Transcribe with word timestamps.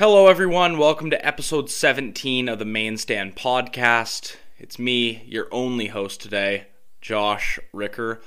Hello, 0.00 0.28
everyone. 0.28 0.78
Welcome 0.78 1.10
to 1.10 1.26
episode 1.26 1.68
17 1.68 2.48
of 2.48 2.58
the 2.58 2.64
Maine 2.64 2.96
Stand 2.96 3.36
podcast. 3.36 4.36
It's 4.58 4.78
me, 4.78 5.22
your 5.26 5.46
only 5.52 5.88
host 5.88 6.22
today, 6.22 6.68
Josh 7.02 7.58
Ricker. 7.70 8.22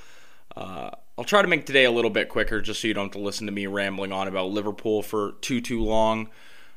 Uh, 0.56 0.90
I'll 1.18 1.24
try 1.24 1.42
to 1.42 1.48
make 1.48 1.66
today 1.66 1.84
a 1.84 1.90
little 1.90 2.12
bit 2.12 2.28
quicker 2.28 2.60
just 2.60 2.80
so 2.80 2.86
you 2.86 2.94
don't 2.94 3.06
have 3.06 3.14
to 3.14 3.18
listen 3.18 3.46
to 3.46 3.52
me 3.52 3.66
rambling 3.66 4.12
on 4.12 4.28
about 4.28 4.52
Liverpool 4.52 5.02
for 5.02 5.32
too, 5.40 5.60
too 5.60 5.82
long. 5.82 6.28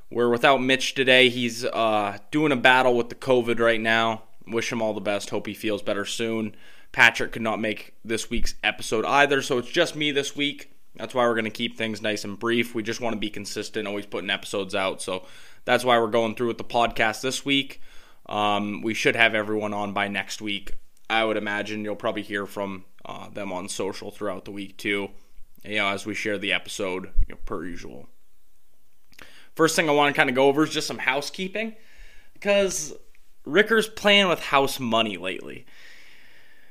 We're 0.09 0.31
without 0.31 0.63
Mitch 0.63 0.95
today. 0.95 1.29
He's 1.29 1.63
uh, 1.63 2.17
doing 2.31 2.51
a 2.51 2.55
battle 2.55 2.97
with 2.97 3.09
the 3.09 3.15
COVID 3.15 3.59
right 3.59 3.79
now. 3.79 4.23
Wish 4.47 4.71
him 4.71 4.81
all 4.81 4.95
the 4.95 4.99
best. 4.99 5.29
Hope 5.29 5.45
he 5.45 5.53
feels 5.53 5.83
better 5.83 6.05
soon. 6.05 6.55
Patrick 6.91 7.33
could 7.33 7.43
not 7.43 7.61
make 7.61 7.93
this 8.03 8.31
week's 8.31 8.55
episode 8.63 9.05
either, 9.05 9.43
so 9.43 9.59
it's 9.59 9.69
just 9.69 9.95
me 9.95 10.09
this 10.09 10.35
week. 10.35 10.71
That's 10.97 11.13
why 11.13 11.25
we're 11.27 11.35
going 11.35 11.45
to 11.45 11.51
keep 11.51 11.77
things 11.77 12.01
nice 12.01 12.23
and 12.23 12.37
brief. 12.37 12.73
We 12.73 12.83
just 12.83 13.01
want 13.01 13.13
to 13.13 13.19
be 13.19 13.29
consistent, 13.29 13.87
always 13.87 14.05
putting 14.05 14.29
episodes 14.29 14.75
out. 14.75 15.01
So 15.01 15.25
that's 15.65 15.83
why 15.83 15.99
we're 15.99 16.07
going 16.07 16.35
through 16.35 16.47
with 16.47 16.57
the 16.57 16.63
podcast 16.63 17.21
this 17.21 17.45
week. 17.45 17.81
Um, 18.27 18.81
we 18.81 18.93
should 18.93 19.15
have 19.15 19.35
everyone 19.35 19.73
on 19.73 19.93
by 19.93 20.07
next 20.07 20.41
week. 20.41 20.73
I 21.09 21.23
would 21.23 21.37
imagine 21.37 21.83
you'll 21.83 21.95
probably 21.95 22.23
hear 22.23 22.45
from 22.45 22.85
uh, 23.05 23.29
them 23.29 23.53
on 23.53 23.69
social 23.69 24.11
throughout 24.11 24.45
the 24.45 24.51
week 24.51 24.77
too. 24.77 25.09
You 25.63 25.77
know, 25.77 25.87
as 25.87 26.05
we 26.05 26.13
share 26.13 26.37
the 26.37 26.53
episode 26.53 27.05
you 27.27 27.35
know, 27.35 27.39
per 27.45 27.65
usual. 27.65 28.07
First 29.55 29.75
thing 29.75 29.89
I 29.89 29.93
want 29.93 30.13
to 30.13 30.17
kind 30.17 30.29
of 30.29 30.35
go 30.35 30.47
over 30.47 30.63
is 30.63 30.69
just 30.69 30.87
some 30.87 30.99
housekeeping 30.99 31.75
because 32.33 32.93
Ricker's 33.45 33.87
playing 33.87 34.27
with 34.27 34.39
house 34.39 34.79
money 34.79 35.17
lately. 35.17 35.65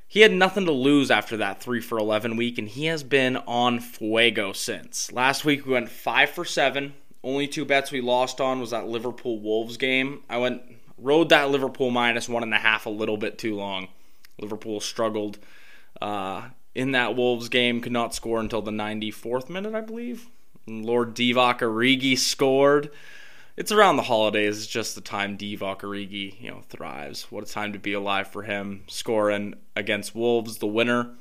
He 0.09 0.21
had 0.21 0.33
nothing 0.33 0.67
to 0.67 0.73
lose 0.73 1.11
after 1.11 1.37
that 1.39 1.61
3 1.61 1.81
for 1.81 1.99
11 1.99 2.37
week, 2.37 2.59
and 2.59 2.69
he 2.69 2.87
has 2.87 3.03
been 3.03 3.37
on 3.39 3.81
fuego 3.81 4.53
since. 4.53 5.11
Last 5.13 5.45
week 5.45 5.67
we 5.67 5.73
went 5.73 5.89
5 5.89 6.31
for 6.31 6.45
7. 6.45 6.95
Only 7.25 7.49
two 7.49 7.65
bets 7.65 7.91
we 7.91 8.01
lost 8.01 8.41
on 8.41 8.61
was 8.61 8.71
that 8.71 8.87
Liverpool 8.87 9.41
Wolves 9.41 9.77
game. 9.77 10.23
I 10.31 10.39
went 10.39 10.63
rode 10.99 11.29
that 11.31 11.51
Liverpool 11.51 11.91
minus 11.91 12.29
one 12.29 12.43
and 12.43 12.55
a 12.55 12.59
half 12.59 12.87
a 12.87 12.91
little 12.91 13.17
bit 13.17 13.39
too 13.39 13.55
long. 13.55 13.89
Liverpool 14.41 14.81
struggled 14.81 15.39
uh, 16.01 16.49
in 16.75 16.93
that 16.93 17.17
Wolves 17.17 17.49
game, 17.49 17.81
could 17.81 17.93
not 17.93 18.15
score 18.15 18.39
until 18.39 18.63
the 18.63 18.71
94th 18.71 19.49
minute, 19.49 19.75
I 19.75 19.81
believe. 19.81 20.29
Lord 20.67 21.15
Divock 21.15 21.61
Origi 21.61 22.19
scored. 22.19 22.91
It's 23.57 23.73
around 23.73 23.97
the 23.97 24.03
holidays. 24.03 24.59
It's 24.59 24.67
just 24.67 24.95
the 24.95 25.01
time 25.01 25.39
Divock 25.39 25.81
Origi, 25.81 26.39
you 26.41 26.51
know, 26.51 26.61
thrives. 26.69 27.31
What 27.31 27.43
a 27.43 27.51
time 27.51 27.73
to 27.73 27.79
be 27.79 27.95
alive 27.95 28.29
for 28.29 28.43
him. 28.43 28.85
Scoring 28.87 29.55
against 29.75 30.15
Wolves, 30.15 30.59
the 30.59 30.67
winner. 30.67 31.15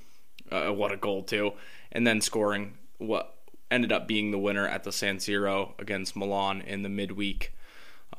Uh, 0.52 0.72
what 0.72 0.92
a 0.92 0.98
goal 0.98 1.24
too, 1.24 1.54
and 1.92 2.06
then 2.06 2.22
scoring 2.22 2.78
what 2.98 3.36
ended 3.72 3.92
up 3.92 4.08
being 4.08 4.32
the 4.32 4.38
winner 4.38 4.68
at 4.68 4.84
the 4.84 4.92
San 4.92 5.18
Siro 5.18 5.72
against 5.80 6.16
Milan 6.16 6.62
in 6.62 6.84
the 6.84 6.90
midweek. 6.90 7.54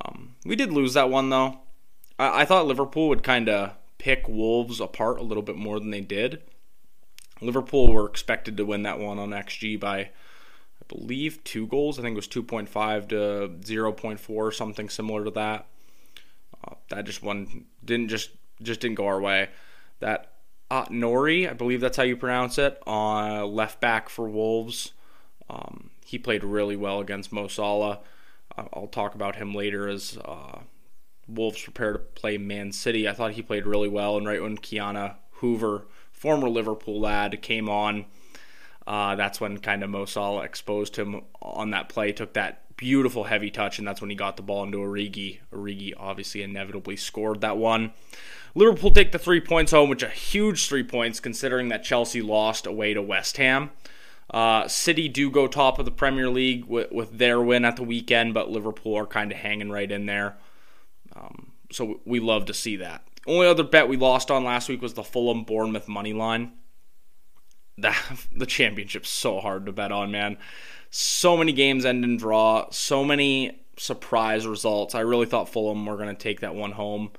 Um, 0.00 0.34
we 0.45 0.56
did 0.56 0.73
lose 0.73 0.95
that 0.95 1.11
one 1.11 1.30
though. 1.30 1.61
I, 2.19 2.42
I 2.42 2.45
thought 2.45 2.67
Liverpool 2.67 3.08
would 3.11 3.23
kind 3.23 3.48
of 3.48 3.75
pick 3.98 4.28
Wolves 4.28 4.80
apart 4.80 5.19
a 5.19 5.23
little 5.23 5.42
bit 5.42 5.56
more 5.56 5.78
than 5.78 5.91
they 5.91 6.01
did. 6.01 6.42
Liverpool 7.41 7.92
were 7.92 8.08
expected 8.08 8.56
to 8.56 8.64
win 8.64 8.83
that 8.83 8.98
one 8.98 9.19
on 9.19 9.30
XG 9.30 9.78
by 9.78 10.11
believe 10.89 11.42
two 11.45 11.67
goals. 11.67 11.98
I 11.98 12.03
think 12.03 12.15
it 12.15 12.17
was 12.17 12.29
2.5 12.29 13.09
to 13.09 13.17
0.4 13.61 14.31
or 14.31 14.53
something 14.53 14.89
similar 14.89 15.25
to 15.25 15.31
that. 15.33 15.67
Uh, 16.65 16.75
that 16.89 17.05
just 17.05 17.23
one 17.23 17.67
didn't 17.84 18.09
just 18.09 18.31
just 18.62 18.81
didn't 18.81 18.97
go 18.97 19.07
our 19.07 19.20
way. 19.20 19.51
That 20.01 20.33
Nouri, 20.70 21.48
I 21.48 21.53
believe 21.53 21.81
that's 21.81 21.97
how 21.97 22.03
you 22.03 22.17
pronounce 22.17 22.59
it, 22.59 22.83
uh, 22.87 23.47
left 23.47 23.81
back 23.81 24.09
for 24.09 24.29
Wolves. 24.29 24.92
Um, 25.48 25.91
he 26.05 26.19
played 26.19 26.42
really 26.42 26.77
well 26.77 27.01
against 27.01 27.33
Mo 27.33 27.48
Salah. 27.48 28.01
Uh, 28.57 28.64
I'll 28.73 28.89
talk 28.89 29.14
about 29.14 29.37
him 29.37 29.55
later 29.55 29.89
as 29.89 30.19
uh, 30.25 30.61
Wolves 31.29 31.62
prepare 31.62 31.92
to 31.92 31.98
play 31.98 32.39
Man 32.39 32.73
City. 32.73 33.08
I 33.08 33.13
thought 33.13 33.33
he 33.33 33.42
played 33.42 33.67
really 33.67 33.89
well, 33.89 34.17
and 34.17 34.27
right 34.27 34.42
when 34.42 34.57
Ki-Jana 34.57 35.18
Hoever, 35.35 35.86
former 36.11 36.48
Liverpool 36.48 37.01
lad, 37.01 37.41
came 37.42 37.68
on 37.68 38.07
uh, 38.86 39.17
that's 39.17 39.41
when 39.41 39.58
kind 39.58 39.83
of 39.83 39.91
Mo 39.91 40.05
Salah 40.05 40.45
exposed 40.45 40.97
him 40.97 41.23
on 41.42 41.70
that 41.70 41.89
play, 41.89 42.13
took 42.13 42.35
that 42.35 42.63
beautiful 42.77 43.24
heavy 43.24 43.51
touch, 43.51 43.79
and 43.79 43.89
that's 43.89 44.01
when 44.01 44.11
he 44.11 44.17
got 44.17 44.36
the 44.36 44.42
ball 44.42 44.63
into 44.63 44.79
Origi. 44.79 45.39
Origi 45.52 45.92
obviously 45.97 46.42
inevitably 46.42 46.97
scored 46.97 47.41
that 47.41 47.57
one. 47.57 47.92
Liverpool 48.55 48.91
take 48.91 49.13
the 49.13 49.19
three 49.19 49.41
points 49.41 49.73
home, 49.73 49.91
which 49.91 50.02
are 50.02 50.08
huge 50.08 50.69
three 50.69 50.85
points 50.85 51.20
considering 51.20 51.69
that 51.69 51.85
Chelsea 51.85 52.23
lost 52.23 52.67
away 52.67 52.95
to 52.95 53.02
West 53.02 53.36
Ham. 53.39 53.70
Uh, 54.30 54.67
City 54.69 55.08
do 55.08 55.30
go 55.30 55.47
top 55.47 55.79
of 55.79 55.85
the 55.85 55.91
Premier 55.91 56.29
League 56.29 56.64
with, 56.64 56.91
with, 56.91 57.18
their 57.18 57.41
win 57.41 57.64
at 57.64 57.77
the 57.77 57.83
weekend, 57.83 58.35
but 58.35 58.51
Liverpool 58.51 58.95
are 58.97 59.07
kind 59.07 59.30
of 59.30 59.39
hanging 59.39 59.70
right 59.70 59.91
in 59.91 60.07
there. 60.07 60.36
Um, 61.14 61.53
so 61.70 62.01
we 62.05 62.18
love 62.18 62.47
to 62.47 62.55
see 62.55 62.77
that. 62.77 63.07
Only 63.27 63.47
other 63.47 63.63
bet 63.63 63.89
we 63.89 63.97
lost 63.97 64.30
on 64.30 64.45
last 64.45 64.68
week 64.68 64.83
was 64.83 64.95
the 64.95 65.05
Fulham 65.05 65.45
Bournemouth 65.45 65.86
money 65.86 66.13
line 66.13 66.53
that 67.79 67.97
the 68.33 68.47
championship's 68.47 69.09
so 69.09 69.41
hard 69.41 69.67
to 69.67 69.73
bet 69.73 69.92
on, 69.92 70.11
man. 70.11 70.39
So 70.91 71.37
many 71.37 71.53
games 71.53 71.85
end 71.85 72.05
in 72.05 72.17
draw, 72.17 72.70
so 72.70 73.05
many 73.05 73.61
surprise 73.77 74.47
results. 74.47 74.95
I 74.95 75.01
really 75.01 75.27
thought 75.27 75.48
Fulham 75.48 75.85
were 75.85 75.97
going 75.97 76.09
to 76.09 76.15
take 76.15 76.41
that 76.41 76.55
one 76.55 76.73
home. 76.73 77.11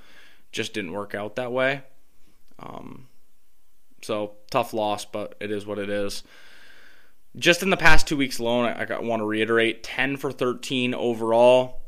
Just 0.52 0.74
didn't 0.74 0.94
work 0.94 1.14
out 1.14 1.36
that 1.36 1.52
way. 1.52 1.84
Um, 2.60 3.08
so 4.02 4.34
tough 4.50 4.74
loss, 4.74 5.06
but 5.06 5.36
it 5.40 5.52
is 5.52 5.66
what 5.66 5.80
it 5.80 5.90
is. 5.90 6.24
Just 7.36 7.62
in 7.62 7.70
the 7.70 7.78
past 7.78 8.08
two 8.08 8.18
weeks 8.18 8.40
alone, 8.40 8.66
I, 8.66 8.86
I 8.92 9.00
want 9.00 9.20
to 9.20 9.26
reiterate 9.26 9.84
10 9.84 10.18
for 10.18 10.32
13 10.32 10.94
overall. 10.94 11.82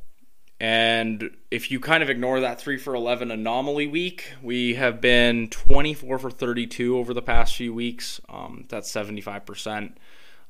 And 0.59 1.31
if 1.51 1.71
you 1.71 1.79
kind 1.79 2.03
of 2.03 2.09
ignore 2.09 2.41
that 2.41 2.59
3 2.59 2.77
for 2.77 2.93
11 2.93 3.31
anomaly 3.31 3.87
week, 3.87 4.33
we 4.41 4.75
have 4.75 4.99
been 4.99 5.49
24 5.49 6.19
for 6.19 6.29
32 6.29 6.97
over 6.97 7.13
the 7.13 7.21
past 7.21 7.55
few 7.55 7.73
weeks. 7.73 8.19
Um, 8.27 8.65
that's 8.67 8.91
75%. 8.91 9.93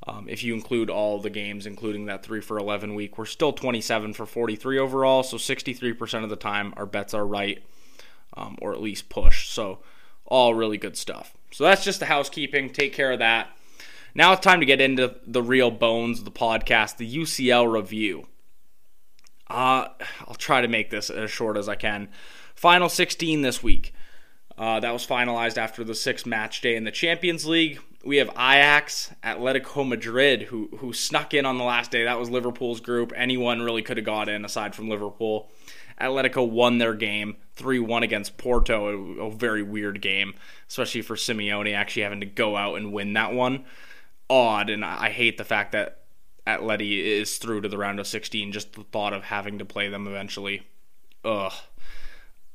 Um, 0.08 0.28
if 0.28 0.44
you 0.44 0.56
include 0.56 0.90
all 0.90 1.20
the 1.20 1.30
games, 1.30 1.68
including 1.68 2.06
that 2.06 2.24
3 2.24 2.42
for 2.42 2.58
11 2.58 2.96
week, 2.96 3.18
we're 3.18 3.26
still 3.26 3.54
27 3.54 4.14
for 4.14 4.26
43 4.26 4.80
overall. 4.80 5.22
So 5.22 5.38
63% 5.38 6.24
of 6.24 6.30
the 6.30 6.36
time, 6.36 6.74
our 6.76 6.88
bets 6.88 7.14
are 7.14 7.26
right 7.26 7.62
um, 8.36 8.58
or 8.62 8.74
at 8.74 8.82
least 8.82 9.10
push. 9.10 9.50
So, 9.50 9.80
all 10.26 10.54
really 10.54 10.78
good 10.78 10.96
stuff. 10.96 11.34
So, 11.52 11.64
that's 11.64 11.84
just 11.84 12.00
the 12.00 12.06
housekeeping. 12.06 12.72
Take 12.72 12.94
care 12.94 13.12
of 13.12 13.20
that. 13.20 13.50
Now 14.16 14.34
it's 14.34 14.42
time 14.42 14.60
to 14.60 14.66
get 14.66 14.82
into 14.82 15.16
the 15.28 15.44
real 15.44 15.70
bones 15.70 16.20
of 16.20 16.26
the 16.26 16.32
podcast 16.32 16.98
the 16.98 17.18
UCL 17.18 17.72
review. 17.72 18.28
Uh, 19.50 19.88
I'll 20.28 20.36
try 20.36 20.62
to 20.62 20.68
make 20.68 20.90
this 20.90 21.10
as 21.10 21.32
short 21.32 21.58
as 21.58 21.68
I 21.68 21.76
can. 21.76 22.10
Final 22.56 22.90
16 22.90 23.42
this 23.42 23.64
week. 23.64 23.94
Uh, 24.58 24.80
that 24.82 24.92
was 24.92 25.08
finalized 25.08 25.58
after 25.58 25.84
the 25.84 25.96
sixth 25.96 26.26
match 26.26 26.60
day 26.60 26.76
in 26.76 26.84
the 26.84 26.92
Champions 26.92 27.46
League. 27.46 27.80
We 28.04 28.18
have 28.18 28.30
Ajax, 28.30 29.14
Atletico 29.24 29.88
Madrid, 29.88 30.44
who 30.44 30.70
who 30.78 30.92
snuck 30.92 31.34
in 31.34 31.46
on 31.46 31.58
the 31.58 31.64
last 31.64 31.92
day. 31.92 32.04
That 32.04 32.20
was 32.20 32.30
Liverpool's 32.30 32.82
group. 32.82 33.14
Anyone 33.16 33.62
really 33.62 33.82
could 33.82 33.98
have 33.98 34.06
got 34.06 34.28
in 34.28 34.44
aside 34.44 34.76
from 34.76 34.90
Liverpool. 34.90 35.50
Atletico 36.00 36.50
won 36.50 36.78
their 36.78 36.94
game 36.94 37.38
3 37.56 37.80
1 37.80 38.04
against 38.04 38.38
Porto, 38.38 38.88
a, 38.88 39.26
a, 39.26 39.32
very 39.32 39.64
weird 39.64 40.02
game, 40.02 40.34
especially 40.68 41.02
for 41.02 41.16
Simeone 41.16 41.74
actually 41.74 42.04
having 42.04 42.22
to 42.22 42.26
go 42.26 42.56
out 42.56 42.76
and 42.76 42.94
win 42.94 43.14
that 43.14 43.34
one. 43.34 43.66
Odd, 44.30 44.70
and 44.70 44.86
I, 44.86 45.06
I 45.06 45.10
hate 45.10 45.38
the 45.38 45.44
fact 45.44 45.72
that 45.74 45.99
Atleti 46.58 47.04
is 47.04 47.38
through 47.38 47.62
to 47.62 47.70
the 47.70 47.78
round 47.78 48.00
of 48.00 48.08
16. 48.08 48.52
Just 48.52 48.74
the 48.74 48.84
thought 48.84 49.14
of 49.14 49.24
having 49.26 49.60
to 49.60 49.66
play 49.66 49.90
them 49.90 50.08
eventually. 50.08 50.68
Ugh. 51.24 51.54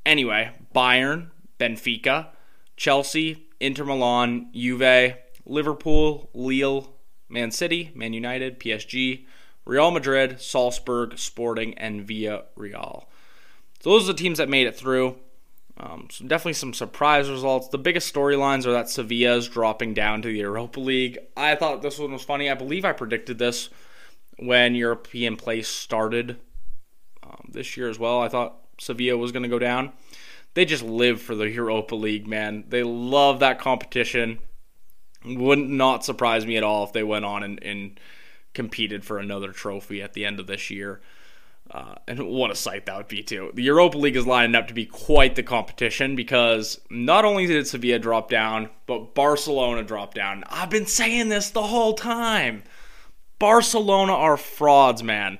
Anyway, 0.04 0.52
Bayern, 0.74 1.30
Benfica, 1.58 2.28
Chelsea, 2.76 3.48
Inter 3.60 3.84
Milan, 3.84 4.50
Juve, 4.52 5.16
Liverpool, 5.46 6.30
Lille, 6.34 6.94
Man 7.28 7.50
City, 7.50 7.90
Man 7.94 8.12
United, 8.12 8.60
PSG, 8.60 9.26
Real 9.64 9.90
Madrid, 9.90 10.40
Salzburg, 10.40 11.18
Sporting, 11.18 11.74
and 11.78 12.06
Villarreal. 12.06 13.04
So 13.80 13.90
those 13.90 14.04
are 14.04 14.12
the 14.12 14.18
teams 14.18 14.38
that 14.38 14.48
made 14.48 14.66
it 14.66 14.76
through. 14.76 15.16
Um, 15.76 16.08
so 16.10 16.24
definitely 16.24 16.52
some 16.52 16.72
surprise 16.72 17.28
results. 17.28 17.68
The 17.68 17.78
biggest 17.78 18.12
storylines 18.14 18.64
are 18.66 18.72
that 18.72 18.88
Sevilla 18.88 19.36
is 19.36 19.48
dropping 19.48 19.94
down 19.94 20.22
to 20.22 20.28
the 20.28 20.38
Europa 20.38 20.80
League. 20.80 21.18
I 21.36 21.56
thought 21.56 21.82
this 21.82 21.98
one 21.98 22.12
was 22.12 22.22
funny. 22.22 22.48
I 22.48 22.54
believe 22.54 22.84
I 22.84 22.92
predicted 22.92 23.38
this 23.38 23.70
when 24.38 24.74
European 24.74 25.36
play 25.36 25.62
started 25.62 26.38
um, 27.22 27.48
this 27.52 27.76
year 27.76 27.88
as 27.88 27.98
well. 27.98 28.20
I 28.20 28.28
thought 28.28 28.56
Sevilla 28.78 29.16
was 29.16 29.32
going 29.32 29.42
to 29.42 29.48
go 29.48 29.58
down. 29.58 29.92
They 30.54 30.64
just 30.64 30.84
live 30.84 31.20
for 31.20 31.34
the 31.34 31.50
Europa 31.50 31.94
League, 31.94 32.26
man. 32.26 32.64
They 32.68 32.82
love 32.82 33.40
that 33.40 33.58
competition. 33.58 34.38
Wouldn't 35.24 35.70
not 35.70 36.04
surprise 36.04 36.46
me 36.46 36.56
at 36.56 36.62
all 36.62 36.84
if 36.84 36.92
they 36.92 37.02
went 37.02 37.24
on 37.24 37.42
and, 37.42 37.62
and 37.62 37.98
competed 38.52 39.04
for 39.04 39.18
another 39.18 39.52
trophy 39.52 40.00
at 40.00 40.12
the 40.12 40.24
end 40.24 40.38
of 40.38 40.46
this 40.46 40.70
year. 40.70 41.00
Uh, 41.70 41.94
and 42.06 42.28
what 42.28 42.50
a 42.50 42.54
sight 42.54 42.86
that 42.86 42.96
would 42.96 43.08
be, 43.08 43.22
too. 43.22 43.50
The 43.54 43.62
Europa 43.62 43.96
League 43.96 44.16
is 44.16 44.26
lining 44.26 44.54
up 44.54 44.68
to 44.68 44.74
be 44.74 44.84
quite 44.84 45.34
the 45.34 45.42
competition 45.42 46.14
because 46.14 46.78
not 46.90 47.24
only 47.24 47.46
did 47.46 47.66
Sevilla 47.66 47.98
drop 47.98 48.28
down, 48.28 48.68
but 48.86 49.14
Barcelona 49.14 49.82
dropped 49.82 50.14
down. 50.14 50.44
I've 50.48 50.70
been 50.70 50.86
saying 50.86 51.30
this 51.30 51.50
the 51.50 51.62
whole 51.62 51.94
time. 51.94 52.64
Barcelona 53.38 54.12
are 54.12 54.36
frauds, 54.36 55.02
man. 55.02 55.38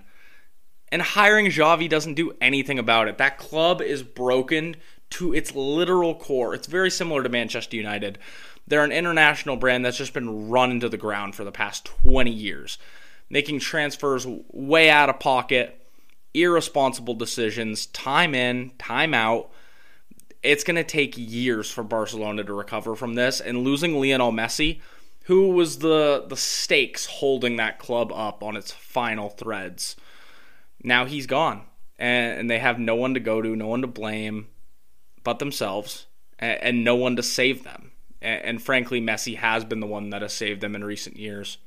And 0.91 1.03
hiring 1.03 1.47
Xavi 1.47 1.89
doesn't 1.89 2.15
do 2.15 2.37
anything 2.41 2.79
about 2.79 3.09
it. 3.09 3.19
That 3.19 3.39
club 3.39 3.81
is 3.81 4.03
broken 4.03 4.77
to 5.11 5.35
its 5.35 5.55
literal 5.55 6.15
core. 6.15 6.55
It's 6.55 6.67
very 6.67 6.91
similar 6.91 7.23
to 7.23 7.29
Manchester 7.29 7.77
United. 7.77 8.19
They're 8.67 8.85
an 8.85 8.93
international 8.93 9.57
brand 9.57 9.85
that's 9.85 9.99
just 9.99 10.15
been 10.15 10.49
run 10.49 10.71
into 10.71 10.89
the 10.89 10.97
ground 10.97 11.35
for 11.35 11.45
the 11.45 11.53
past 11.53 11.85
20 11.85 12.31
years, 12.31 12.79
making 13.29 13.61
transfers 13.61 14.27
way 14.27 14.91
out 14.91 15.11
of 15.11 15.21
pocket, 15.21 15.87
irresponsible 16.33 17.15
decisions, 17.15 17.87
time 17.87 18.35
in, 18.35 18.73
time 18.79 19.15
out. 19.15 19.51
It's 20.43 20.65
going 20.65 20.77
to 20.77 20.85
take 20.85 21.15
years 21.17 21.71
for 21.71 21.85
Barcelona 21.85 22.45
to 22.45 22.55
recover 22.55 22.95
from 22.95 23.15
this, 23.15 23.41
and 23.41 23.59
losing 23.65 24.01
Lionel 24.01 24.33
Messi, 24.33 24.81
who 25.25 25.51
was 25.51 25.79
the 25.79 26.25
the 26.29 26.37
stakes 26.37 27.07
holding 27.07 27.57
that 27.57 27.79
club 27.79 28.13
up 28.13 28.43
on 28.43 28.57
its 28.57 28.73
final 28.73 29.29
threads. 29.29 29.97
Now 30.83 31.07
he's 31.07 31.27
gone, 31.27 31.63
and, 31.99 32.41
and 32.41 32.51
they 32.51 32.59
have 32.59 32.79
no 32.79 32.95
one 32.95 33.15
to 33.15 33.21
go 33.21 33.43
to, 33.43 33.57
no 33.57 33.69
one 33.69 33.81
to 33.81 33.87
blame 33.87 34.49
but 35.23 35.39
themselves, 35.39 36.07
and, 36.39 36.63
and 36.63 36.85
no 36.85 36.95
one 36.95 37.17
to 37.17 37.23
save 37.23 37.65
them. 37.65 37.93
And, 38.21 38.45
and 38.45 38.63
frankly, 38.63 39.01
Messi 39.01 39.37
has 39.37 39.65
been 39.65 39.81
the 39.81 39.87
one 39.87 40.11
that 40.11 40.23
has 40.23 40.35
saved 40.35 40.61
them 40.61 40.75
in 40.75 40.85
recent 40.85 41.17
years. 41.17 41.59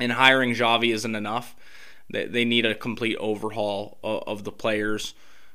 And 0.00 0.12
hiring 0.12 0.54
Xavi 0.54 0.92
isn't 0.92 1.14
enough. 1.14 1.54
They, 2.12 2.26
they 2.26 2.44
need 2.44 2.66
a 2.66 2.74
complete 2.74 3.16
overhaul 3.20 3.98
of, 4.02 4.24
of 4.26 4.44
the 4.44 4.50
players, 4.50 5.14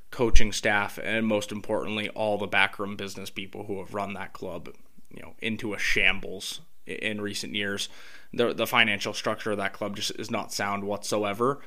coaching 0.09 0.53
staff, 0.53 0.97
and 1.03 1.27
most 1.27 1.51
importantly, 1.51 2.07
all 2.09 2.37
the 2.37 2.47
backroom 2.47 2.95
business 2.95 3.29
people 3.29 3.65
who 3.65 3.79
have 3.79 3.93
run 3.93 4.13
that 4.13 4.31
club, 4.31 4.69
you 5.09 5.21
know, 5.21 5.33
into 5.41 5.73
a 5.73 5.77
shambles 5.77 6.61
in 6.89 7.21
recent 7.21 7.55
years. 7.55 7.89
The 8.33 8.53
the 8.53 8.67
financial 8.67 9.13
structure 9.13 9.51
of 9.51 9.57
that 9.57 9.73
club 9.73 9.95
just 9.95 10.11
is 10.19 10.31
not 10.31 10.53
sound 10.53 10.83
whatsoever. 10.83 11.59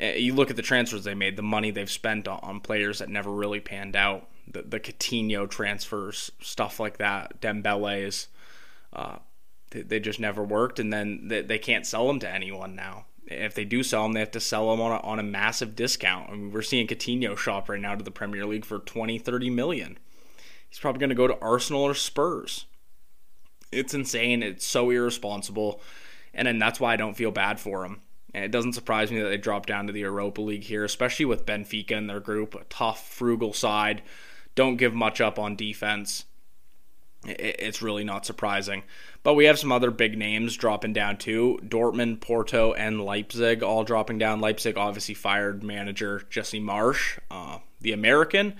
You 0.00 0.34
look 0.34 0.50
at 0.50 0.56
the 0.56 0.62
transfers 0.62 1.04
they 1.04 1.14
made, 1.14 1.36
the 1.36 1.42
money 1.42 1.70
they've 1.70 1.90
spent 1.90 2.26
on 2.26 2.60
players 2.60 2.98
that 2.98 3.08
never 3.08 3.30
really 3.30 3.60
panned 3.60 3.94
out 3.94 4.28
the, 4.46 4.62
the 4.62 4.80
Coutinho 4.80 5.48
transfers, 5.48 6.30
stuff 6.40 6.80
like 6.80 6.98
that, 6.98 7.40
Dembele's, 7.40 8.28
uh, 8.92 9.16
they, 9.70 9.82
they, 9.82 10.00
just 10.00 10.20
never 10.20 10.42
worked, 10.42 10.78
and 10.78 10.92
then 10.92 11.28
they, 11.28 11.42
they 11.42 11.58
can't 11.58 11.86
sell 11.86 12.06
them 12.06 12.18
to 12.20 12.30
anyone 12.30 12.74
now. 12.74 13.06
If 13.26 13.54
they 13.54 13.64
do 13.64 13.82
sell 13.82 14.02
them, 14.02 14.12
they 14.12 14.20
have 14.20 14.32
to 14.32 14.40
sell 14.40 14.70
them 14.70 14.80
on 14.80 14.92
a, 14.92 15.00
on 15.00 15.18
a 15.18 15.22
massive 15.22 15.76
discount. 15.76 16.28
I 16.28 16.32
mean, 16.32 16.52
we're 16.52 16.62
seeing 16.62 16.86
Coutinho 16.86 17.36
shop 17.36 17.68
right 17.68 17.80
now 17.80 17.94
to 17.94 18.04
the 18.04 18.10
Premier 18.10 18.44
League 18.44 18.64
for 18.64 18.80
20, 18.80 19.18
30 19.18 19.50
million. 19.50 19.98
He's 20.68 20.78
probably 20.78 21.00
going 21.00 21.10
to 21.10 21.14
go 21.14 21.28
to 21.28 21.38
Arsenal 21.40 21.82
or 21.82 21.94
Spurs. 21.94 22.66
It's 23.72 23.94
insane. 23.94 24.42
It's 24.42 24.66
so 24.66 24.90
irresponsible. 24.90 25.80
And 26.34 26.46
then 26.46 26.58
that's 26.58 26.78
why 26.78 26.92
I 26.92 26.96
don't 26.96 27.16
feel 27.16 27.30
bad 27.30 27.58
for 27.58 27.84
him. 27.84 28.02
And 28.34 28.44
it 28.44 28.50
doesn't 28.50 28.74
surprise 28.74 29.10
me 29.10 29.20
that 29.20 29.28
they 29.28 29.36
dropped 29.36 29.68
down 29.68 29.86
to 29.86 29.92
the 29.92 30.00
Europa 30.00 30.40
League 30.40 30.64
here, 30.64 30.84
especially 30.84 31.26
with 31.26 31.44
Benfica 31.44 31.92
in 31.92 32.06
their 32.06 32.20
group, 32.20 32.54
a 32.54 32.64
tough, 32.64 33.08
frugal 33.08 33.52
side 33.52 34.02
don't 34.54 34.76
give 34.76 34.94
much 34.94 35.20
up 35.20 35.38
on 35.38 35.56
defense. 35.56 36.24
It's 37.24 37.82
really 37.82 38.02
not 38.02 38.26
surprising. 38.26 38.82
But 39.22 39.34
we 39.34 39.44
have 39.44 39.58
some 39.58 39.70
other 39.70 39.92
big 39.92 40.18
names 40.18 40.56
dropping 40.56 40.92
down 40.92 41.18
too 41.18 41.60
Dortmund, 41.62 42.20
Porto, 42.20 42.72
and 42.72 43.04
Leipzig 43.04 43.62
all 43.62 43.84
dropping 43.84 44.18
down. 44.18 44.40
Leipzig 44.40 44.76
obviously 44.76 45.14
fired 45.14 45.62
manager 45.62 46.22
Jesse 46.30 46.58
Marsh, 46.58 47.18
uh, 47.30 47.58
the 47.80 47.92
American. 47.92 48.54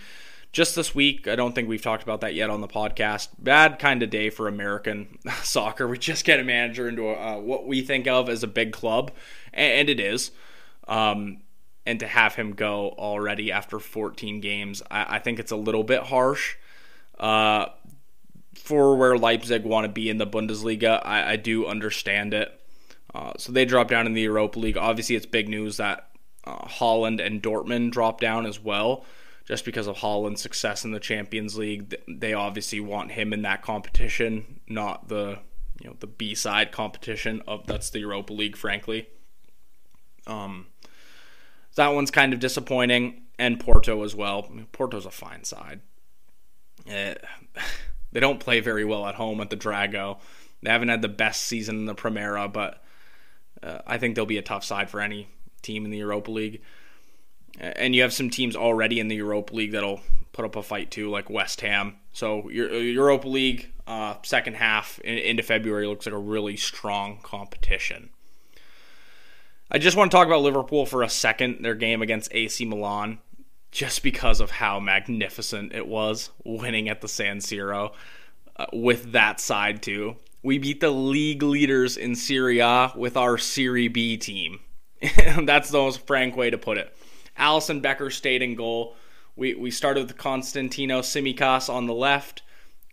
Just 0.52 0.76
this 0.76 0.94
week, 0.94 1.26
I 1.26 1.34
don't 1.34 1.54
think 1.54 1.66
we've 1.66 1.82
talked 1.82 2.02
about 2.02 2.20
that 2.20 2.34
yet 2.34 2.50
on 2.50 2.60
the 2.60 2.69
podcast. 2.69 3.28
Bad 3.38 3.78
kind 3.78 4.02
of 4.02 4.10
day 4.10 4.28
for 4.28 4.49
American 4.49 5.19
soccer. 5.43 5.88
We 5.88 5.96
just 5.96 6.26
get 6.26 6.40
a 6.40 6.44
manager 6.44 6.88
into 6.88 7.08
a, 7.08 7.14
uh, 7.14 7.38
what 7.38 7.66
we 7.66 7.81
think 7.81 8.06
of 8.06 8.28
as 8.28 8.43
a 8.43 8.46
big 8.46 8.70
club, 8.70 9.12
and, 9.54 9.88
it 9.88 9.99
is. 9.99 10.31
Um, 10.87 11.38
and 11.87 11.99
to 12.00 12.06
have 12.06 12.34
him 12.34 12.52
go 12.52 12.90
already 12.99 13.50
after 13.50 13.78
14 13.78 14.40
games, 14.40 14.82
I, 14.90 15.16
I 15.16 15.19
think 15.20 15.38
it's 15.38 15.52
a 15.52 15.56
little 15.56 15.84
bit 15.84 16.02
harsh. 16.02 16.56
Uh, 17.19 17.66
for 18.55 18.96
where 18.96 19.16
Leipzig 19.16 19.64
want 19.64 19.87
to 19.87 19.93
be 19.93 20.10
in 20.10 20.19
the 20.19 20.26
Bundesliga, 20.26 21.00
I, 21.02 21.32
I 21.32 21.37
do 21.37 21.66
understand 21.66 22.34
it. 22.34 22.60
Uh, 23.14 23.32
so 23.38 23.52
they 23.52 23.64
drop 23.64 23.88
down 23.88 24.06
in 24.06 24.12
the 24.12 24.22
Europa 24.22 24.58
League. 24.58 24.76
Obviously, 24.76 25.16
it's 25.16 25.26
big 25.26 25.48
news 25.48 25.78
that 25.78 26.08
uh, 26.44 26.66
Haaland 26.66 27.25
and 27.25 27.43
Dortmund 27.43 27.93
drop 27.93 28.20
down 28.20 28.44
as 28.44 28.60
well, 28.60 29.05
just 29.44 29.64
because 29.64 29.86
of 29.86 29.96
Haaland's 29.96 30.40
success 30.40 30.84
in 30.84 30.92
the 30.92 31.00
Champions 31.00 31.56
League. 31.58 31.94
They 32.08 32.32
obviously 32.32 32.80
want 32.80 33.12
him 33.12 33.32
in 33.32 33.42
that 33.42 33.62
competition, 33.62 34.60
not 34.68 35.08
the 35.08 35.38
you 35.80 35.90
know 35.90 35.96
the 35.98 36.06
B 36.06 36.34
side 36.34 36.72
competition 36.72 37.42
of 37.46 37.66
that's 37.66 37.90
the 37.90 38.00
Europa 38.00 38.32
League, 38.32 38.56
frankly. 38.56 39.08
Um, 40.26 40.66
that 41.74 41.88
one's 41.88 42.10
kind 42.10 42.32
of 42.32 42.38
disappointing, 42.38 43.22
and 43.38 43.58
Porto 43.58 44.02
as 44.04 44.14
well. 44.14 44.46
I 44.48 44.54
mean, 44.54 44.66
Porto's 44.72 45.06
a 45.06 45.10
fine 45.10 45.44
side. 45.44 45.80
Eh, 46.86 47.14
they 48.12 48.20
don't 48.20 48.40
play 48.40 48.60
very 48.60 48.84
well 48.84 49.06
at 49.06 49.16
home 49.16 49.40
at 49.40 49.50
the 49.50 49.56
Dragao. 49.56 50.18
They 50.62 50.70
haven't 50.70 50.88
had 50.88 51.02
the 51.02 51.08
best 51.08 51.42
season 51.42 51.78
in 51.78 51.86
the 51.86 51.94
Primera, 51.94 52.52
but 52.52 52.84
uh, 53.62 53.78
I 53.86 53.98
think 53.98 54.14
they'll 54.14 54.26
be 54.26 54.38
a 54.38 54.42
tough 54.42 54.64
side 54.64 54.90
for 54.90 55.00
any 55.00 55.28
team 55.62 55.84
in 55.84 55.90
the 55.90 55.98
Europa 55.98 56.30
League. 56.30 56.62
And 57.58 57.94
you 57.94 58.02
have 58.02 58.12
some 58.12 58.31
teams 58.31 58.56
already 58.56 58.99
in 58.99 59.08
the 59.08 59.16
Europa 59.16 59.54
League 59.54 59.72
that'll 59.72 60.00
put 60.32 60.44
up 60.44 60.56
a 60.56 60.62
fight 60.62 60.90
too, 60.90 61.10
like 61.10 61.31
West 61.31 61.60
Ham. 61.60 61.96
So 62.12 62.49
your 62.50 62.72
Europa 62.72 63.28
League 63.28 63.72
uh, 63.87 64.14
second 64.22 64.54
half 64.54 64.99
into 65.00 65.43
February 65.43 65.87
looks 65.87 66.06
like 66.06 66.14
a 66.14 66.19
really 66.19 66.56
strong 66.56 67.19
competition. 67.22 68.10
I 69.70 69.78
just 69.78 69.96
want 69.96 70.10
to 70.10 70.16
talk 70.16 70.26
about 70.26 70.43
Liverpool 70.43 70.84
for 70.84 71.02
a 71.02 71.08
second, 71.08 71.64
their 71.64 71.75
game 71.75 72.02
against 72.02 72.32
AC 72.34 72.64
Milan, 72.66 73.19
just 73.70 74.02
because 74.02 74.40
of 74.40 74.50
how 74.50 74.78
magnificent 74.81 75.72
it 75.72 75.87
was 75.87 76.31
winning 76.44 76.90
at 76.90 77.00
the 77.00 77.08
San 77.08 77.38
Siro 77.38 77.93
uh, 78.56 78.66
with 78.72 79.12
that 79.12 79.40
side, 79.40 79.82
too. 79.82 80.16
We 80.43 80.58
beat 80.58 80.81
the 80.81 80.90
league 80.90 81.43
leaders 81.43 81.96
in 81.96 82.16
Serie 82.16 82.58
A 82.58 82.93
with 82.94 83.16
our 83.16 83.38
Serie 83.38 83.88
B 83.88 84.19
team. 84.19 84.60
That's 85.43 85.70
the 85.70 85.78
most 85.78 86.06
frank 86.06 86.37
way 86.37 86.50
to 86.50 86.58
put 86.58 86.76
it. 86.76 86.94
Alisson 87.38 87.82
Becker 87.82 88.11
stayed 88.11 88.43
in 88.43 88.55
goal. 88.55 88.96
We, 89.37 89.55
we 89.55 89.70
started 89.70 90.06
with 90.06 90.19
Constantino 90.19 91.00
Tsimikas 91.00 91.73
on 91.73 91.87
the 91.87 91.94
left, 91.94 92.43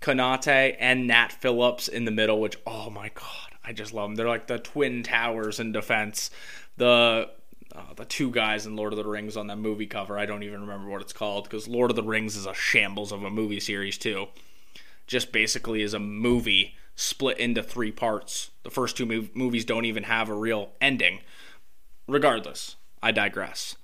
Konate, 0.01 0.75
and 0.79 1.07
Nat 1.07 1.33
Phillips 1.33 1.87
in 1.87 2.05
the 2.05 2.11
middle, 2.11 2.39
which, 2.39 2.57
oh 2.65 2.89
my 2.89 3.09
God, 3.13 3.57
I 3.63 3.73
just 3.73 3.93
love 3.93 4.09
them. 4.09 4.15
They're 4.15 4.27
like 4.27 4.47
the 4.47 4.59
twin 4.59 5.03
towers 5.03 5.59
in 5.59 5.71
defense 5.71 6.31
the 6.79 7.29
uh, 7.75 7.93
the 7.95 8.05
two 8.05 8.31
guys 8.31 8.65
in 8.65 8.75
Lord 8.75 8.93
of 8.93 8.97
the 8.97 9.07
Rings 9.07 9.37
on 9.37 9.45
that 9.47 9.57
movie 9.57 9.85
cover. 9.85 10.17
I 10.17 10.25
don't 10.25 10.41
even 10.41 10.61
remember 10.61 10.89
what 10.89 11.01
it's 11.01 11.13
called 11.13 11.43
because 11.43 11.67
Lord 11.67 11.91
of 11.91 11.95
the 11.95 12.03
Rings 12.03 12.35
is 12.35 12.47
a 12.47 12.53
shambles 12.53 13.11
of 13.11 13.23
a 13.23 13.29
movie 13.29 13.59
series 13.59 13.97
too. 13.97 14.27
Just 15.05 15.31
basically 15.31 15.83
is 15.83 15.93
a 15.93 15.99
movie 15.99 16.75
split 16.95 17.37
into 17.37 17.61
three 17.61 17.91
parts. 17.91 18.49
The 18.63 18.71
first 18.71 18.97
two 18.97 19.05
mov- 19.05 19.35
movies 19.35 19.65
don't 19.65 19.85
even 19.85 20.03
have 20.03 20.29
a 20.29 20.33
real 20.33 20.71
ending. 20.81 21.19
Regardless, 22.07 22.75
I 23.03 23.11
digress. 23.11 23.75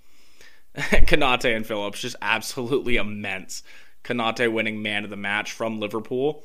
Konate 1.07 1.55
and 1.55 1.65
Phillips 1.65 2.01
just 2.01 2.15
absolutely 2.21 2.97
immense. 2.97 3.63
Konate 4.03 4.51
winning 4.51 4.81
man 4.81 5.03
of 5.03 5.09
the 5.09 5.15
match 5.15 5.51
from 5.51 5.79
Liverpool 5.79 6.43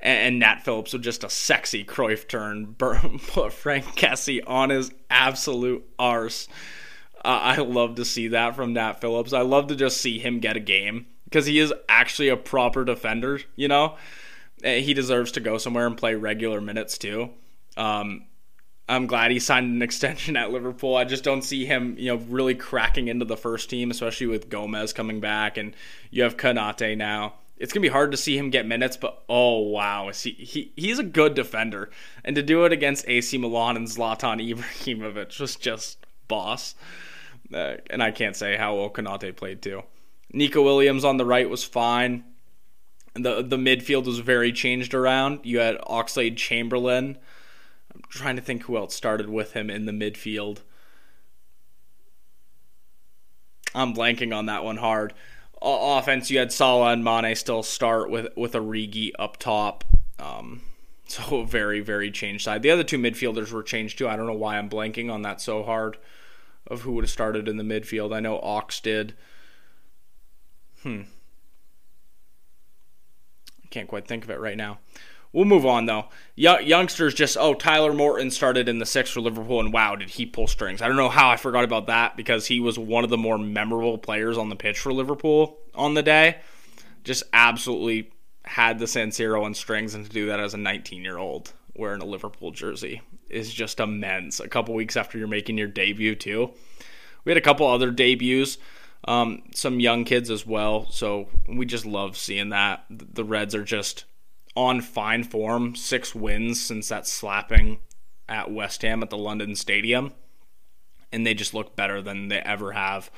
and, 0.00 0.38
Nat 0.38 0.64
Phillips 0.64 0.92
with 0.92 1.02
just 1.02 1.24
a 1.24 1.30
sexy 1.30 1.84
Cruyff 1.84 2.28
turn, 2.28 2.74
put 2.74 3.52
Franck 3.52 3.84
Kessié 3.96 4.40
on 4.46 4.70
his 4.70 4.92
absolute 5.10 5.84
arse. 5.98 6.48
Uh, 7.24 7.40
I 7.42 7.56
love 7.56 7.96
to 7.96 8.04
see 8.04 8.28
that 8.28 8.54
from 8.54 8.72
Nat 8.74 9.00
Phillips. 9.00 9.32
I 9.32 9.40
love 9.40 9.66
to 9.68 9.76
just 9.76 10.00
see 10.00 10.18
him 10.18 10.38
get 10.38 10.56
a 10.56 10.60
game 10.60 11.06
because 11.24 11.46
he 11.46 11.58
is 11.58 11.74
actually 11.88 12.28
a 12.28 12.36
proper 12.36 12.84
defender. 12.84 13.40
You 13.56 13.68
know, 13.68 13.96
he 14.62 14.94
deserves 14.94 15.32
to 15.32 15.40
go 15.40 15.58
somewhere 15.58 15.86
and 15.86 15.96
play 15.96 16.14
regular 16.14 16.60
minutes 16.60 16.96
too. 16.96 17.30
Um, 17.76 18.26
I'm 18.88 19.06
glad 19.06 19.30
he 19.30 19.38
signed 19.38 19.74
an 19.74 19.82
extension 19.82 20.36
at 20.36 20.50
Liverpool. 20.50 20.96
I 20.96 21.04
just 21.04 21.24
don't 21.24 21.42
see 21.42 21.66
him, 21.66 21.96
you 21.98 22.14
know, 22.14 22.22
really 22.28 22.54
cracking 22.54 23.08
into 23.08 23.24
the 23.24 23.36
first 23.36 23.68
team, 23.68 23.90
especially 23.90 24.26
with 24.26 24.48
Gomez 24.48 24.92
coming 24.92 25.20
back 25.20 25.56
and 25.56 25.74
you 26.10 26.22
have 26.22 26.36
Konate 26.36 26.96
now 26.96 27.34
it's 27.58 27.72
gonna 27.72 27.82
be 27.82 27.88
hard 27.88 28.10
to 28.12 28.16
see 28.16 28.38
him 28.38 28.50
get 28.50 28.66
minutes, 28.66 28.96
but 28.96 29.22
oh 29.28 29.58
wow, 29.58 30.10
he, 30.14 30.30
he 30.30 30.72
he's 30.76 30.98
a 30.98 31.04
good 31.04 31.34
defender, 31.34 31.90
and 32.24 32.36
to 32.36 32.42
do 32.42 32.64
it 32.64 32.72
against 32.72 33.08
AC 33.08 33.36
Milan 33.38 33.76
and 33.76 33.86
Zlatan 33.86 34.40
Ibrahimovic 34.54 35.38
was 35.40 35.56
just 35.56 36.06
boss. 36.28 36.74
Uh, 37.52 37.76
and 37.88 38.02
I 38.02 38.10
can't 38.10 38.36
say 38.36 38.56
how 38.56 38.76
well 38.76 38.90
Konate 38.90 39.34
played 39.36 39.62
too. 39.62 39.82
Neco 40.32 40.62
Williams 40.62 41.04
on 41.04 41.16
the 41.16 41.24
right 41.24 41.48
was 41.48 41.64
fine. 41.64 42.24
The 43.14 43.42
the 43.42 43.56
midfield 43.56 44.06
was 44.06 44.20
very 44.20 44.52
changed 44.52 44.94
around. 44.94 45.40
You 45.44 45.58
had 45.58 45.78
Oxlade 45.80 46.36
Chamberlain. 46.36 47.18
Trying 48.08 48.36
to 48.36 48.42
think 48.42 48.64
who 48.64 48.76
else 48.76 48.94
started 48.94 49.28
with 49.28 49.52
him 49.52 49.70
in 49.70 49.86
the 49.86 49.92
midfield. 49.92 50.58
I'm 53.74 53.94
blanking 53.94 54.34
on 54.34 54.46
that 54.46 54.64
one 54.64 54.78
hard 54.78 55.12
offense, 55.62 56.30
you 56.30 56.38
had 56.38 56.52
Salah 56.52 56.92
and 56.92 57.04
Mane 57.04 57.34
still 57.34 57.62
start 57.62 58.10
with 58.10 58.28
with 58.36 58.54
a 58.54 58.58
Origi 58.58 59.12
up 59.18 59.36
top. 59.38 59.84
Um, 60.18 60.62
so 61.06 61.44
very 61.44 61.80
very 61.80 62.10
changed 62.10 62.44
side. 62.44 62.62
The 62.62 62.70
other 62.70 62.84
two 62.84 62.98
midfielders 62.98 63.50
were 63.52 63.62
changed 63.62 63.98
too. 63.98 64.08
I 64.08 64.16
don't 64.16 64.26
know 64.26 64.32
why 64.34 64.58
I'm 64.58 64.70
blanking 64.70 65.12
on 65.12 65.22
that 65.22 65.40
so 65.40 65.62
hard. 65.62 65.96
of 66.66 66.82
who 66.82 66.92
would 66.92 67.04
have 67.04 67.10
started 67.10 67.48
in 67.48 67.56
the 67.56 67.64
midfield. 67.64 68.14
I 68.14 68.20
know 68.20 68.38
Ox 68.40 68.80
did. 68.80 69.14
Hmm. 70.82 71.02
I 73.64 73.68
can't 73.70 73.88
quite 73.88 74.06
think 74.06 74.24
of 74.24 74.30
it 74.30 74.38
right 74.38 74.56
now. 74.56 74.78
We'll 75.32 75.44
move 75.44 75.66
on 75.66 75.86
though. 75.86 76.06
youngsters 76.36 77.14
just 77.14 77.36
oh 77.38 77.54
Tyler 77.54 77.92
Morton 77.92 78.30
started 78.30 78.68
in 78.68 78.78
the 78.78 78.86
six 78.86 79.10
for 79.10 79.20
Liverpool 79.20 79.60
and 79.60 79.72
wow 79.72 79.96
did 79.96 80.10
he 80.10 80.26
pull 80.26 80.46
strings? 80.46 80.80
I 80.80 80.88
don't 80.88 80.96
know 80.96 81.08
how 81.08 81.28
I 81.30 81.36
forgot 81.36 81.64
about 81.64 81.86
that 81.86 82.16
because 82.16 82.46
he 82.46 82.60
was 82.60 82.78
one 82.78 83.04
of 83.04 83.10
the 83.10 83.18
more 83.18 83.38
memorable 83.38 83.98
players 83.98 84.38
on 84.38 84.48
the 84.48 84.56
pitch 84.56 84.78
for 84.78 84.92
Liverpool 84.92 85.58
on 85.74 85.94
the 85.94 86.02
day. 86.02 86.38
Just 87.04 87.24
absolutely 87.32 88.10
had 88.44 88.78
the 88.78 88.86
San 88.86 89.10
Siro 89.10 89.44
on 89.44 89.54
strings 89.54 89.94
and 89.94 90.04
to 90.06 90.10
do 90.10 90.26
that 90.26 90.40
as 90.40 90.54
a 90.54 90.58
19 90.58 91.02
year 91.02 91.18
old 91.18 91.52
wearing 91.74 92.02
a 92.02 92.06
Liverpool 92.06 92.50
jersey 92.50 93.02
is 93.30 93.52
just 93.52 93.80
immense. 93.80 94.40
A 94.40 94.48
couple 94.48 94.74
weeks 94.74 94.96
after 94.96 95.18
you're 95.18 95.28
making 95.28 95.58
your 95.58 95.68
debut 95.68 96.14
too. 96.14 96.50
We 97.24 97.30
had 97.30 97.36
a 97.36 97.42
couple 97.42 97.66
other 97.66 97.90
debuts. 97.90 98.58
Um, 99.04 99.44
some 99.54 99.80
young 99.80 100.04
kids 100.04 100.30
as 100.30 100.44
well. 100.44 100.90
So 100.90 101.28
we 101.48 101.66
just 101.66 101.86
love 101.86 102.16
seeing 102.16 102.48
that. 102.50 102.84
The 102.90 103.24
Reds 103.24 103.54
are 103.54 103.64
just 103.64 104.04
on 104.58 104.80
fine 104.80 105.22
form, 105.22 105.76
six 105.76 106.16
wins 106.16 106.60
since 106.60 106.88
that 106.88 107.06
slapping 107.06 107.78
at 108.28 108.50
West 108.50 108.82
Ham 108.82 109.04
at 109.04 109.08
the 109.08 109.16
London 109.16 109.54
Stadium, 109.54 110.12
and 111.12 111.24
they 111.24 111.32
just 111.32 111.54
look 111.54 111.76
better 111.76 112.02
than 112.02 112.26
they 112.26 112.40
ever 112.40 112.72
have. 112.72 113.08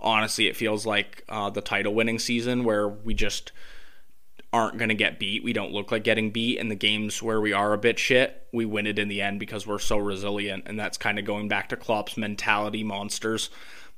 Honestly, 0.00 0.48
it 0.48 0.56
feels 0.56 0.84
like 0.84 1.22
uh, 1.28 1.48
the 1.48 1.60
title 1.60 1.94
winning 1.94 2.18
season 2.18 2.64
where 2.64 2.88
we 2.88 3.14
just 3.14 3.52
aren't 4.52 4.78
going 4.78 4.88
to 4.88 4.96
get 4.96 5.20
beat. 5.20 5.44
We 5.44 5.52
don't 5.52 5.72
look 5.72 5.92
like 5.92 6.02
getting 6.02 6.32
beat. 6.32 6.58
In 6.58 6.70
the 6.70 6.74
games 6.74 7.22
where 7.22 7.40
we 7.40 7.52
are 7.52 7.72
a 7.72 7.78
bit 7.78 8.00
shit, 8.00 8.48
we 8.52 8.64
win 8.64 8.88
it 8.88 8.98
in 8.98 9.06
the 9.06 9.22
end 9.22 9.38
because 9.38 9.68
we're 9.68 9.78
so 9.78 9.96
resilient. 9.96 10.64
And 10.66 10.76
that's 10.76 10.98
kind 10.98 11.20
of 11.20 11.24
going 11.24 11.46
back 11.46 11.68
to 11.68 11.76
Klopp's 11.76 12.16
mentality 12.16 12.82
monsters. 12.82 13.48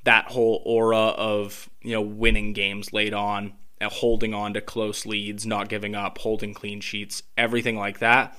That 0.05 0.27
whole 0.27 0.63
aura 0.67 0.99
of, 0.99 1.71
you 1.81 1.93
know, 1.93 2.03
winning 2.03 2.53
games 2.53 2.93
late 2.93 3.15
on 3.15 3.55
holding 3.91 4.35
on 4.35 4.55
to 4.55 4.61
close 4.61 5.07
leads, 5.07 5.47
not 5.47 5.69
giving 5.69 5.95
up, 5.95 6.19
holding 6.19 6.55
clean 6.55 6.81
sheets, 6.81 7.23
everything 7.37 7.77
like 7.77 7.99
that. 8.01 8.37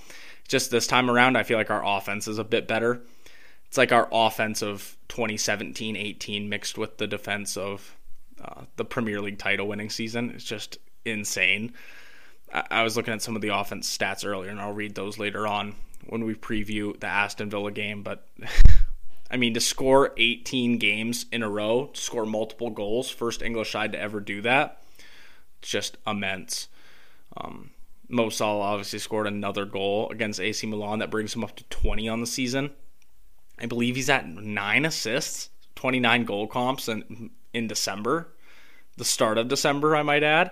Just 0.47 0.71
this 0.71 0.87
time 0.87 1.09
around, 1.09 1.37
I 1.37 1.43
feel 1.43 1.57
like 1.57 1.71
our 1.71 1.85
offense 1.85 2.27
is 2.27 2.37
a 2.37 2.43
bit 2.43 2.67
better. 2.67 3.01
It's 3.67 3.77
like 3.77 3.91
our 3.91 4.07
offense 4.11 4.61
of 4.61 4.97
2017 5.07 5.95
18 5.95 6.49
mixed 6.49 6.77
with 6.77 6.97
the 6.97 7.07
defense 7.07 7.57
of 7.57 7.95
uh, 8.43 8.65
the 8.75 8.85
Premier 8.85 9.21
League 9.21 9.39
title 9.39 9.67
winning 9.67 9.89
season. 9.89 10.31
It's 10.31 10.43
just 10.43 10.77
insane. 11.05 11.73
I-, 12.53 12.67
I 12.69 12.83
was 12.83 12.95
looking 12.95 13.13
at 13.13 13.21
some 13.21 13.35
of 13.35 13.41
the 13.41 13.55
offense 13.55 13.97
stats 13.97 14.25
earlier, 14.25 14.51
and 14.51 14.59
I'll 14.59 14.73
read 14.73 14.95
those 14.95 15.17
later 15.17 15.47
on 15.47 15.75
when 16.05 16.25
we 16.25 16.35
preview 16.35 16.99
the 16.99 17.07
Aston 17.07 17.49
Villa 17.49 17.71
game. 17.71 18.03
But 18.03 18.27
I 19.31 19.37
mean, 19.37 19.55
to 19.55 19.59
score 19.59 20.11
18 20.17 20.77
games 20.77 21.25
in 21.31 21.41
a 21.41 21.49
row, 21.49 21.89
score 21.93 22.27
multiple 22.27 22.69
goals, 22.69 23.09
first 23.09 23.41
English 23.41 23.71
side 23.71 23.93
to 23.93 23.99
ever 23.99 24.19
do 24.19 24.41
that 24.43 24.82
just 25.63 25.97
immense. 26.05 26.67
Um, 27.35 27.71
Mo 28.09 28.29
Salah 28.29 28.65
obviously 28.65 28.99
scored 28.99 29.27
another 29.27 29.65
goal 29.65 30.09
against 30.09 30.39
AC 30.39 30.67
Milan 30.67 30.99
that 30.99 31.09
brings 31.09 31.35
him 31.35 31.43
up 31.43 31.55
to 31.55 31.63
20 31.65 32.07
on 32.07 32.21
the 32.21 32.27
season. 32.27 32.71
I 33.59 33.65
believe 33.65 33.95
he's 33.95 34.09
at 34.09 34.27
nine 34.27 34.85
assists, 34.85 35.49
29 35.75 36.25
goal 36.25 36.47
comps 36.47 36.87
in, 36.87 37.31
in 37.53 37.67
December, 37.67 38.29
the 38.97 39.05
start 39.05 39.37
of 39.37 39.47
December, 39.47 39.95
I 39.95 40.03
might 40.03 40.23
add. 40.23 40.51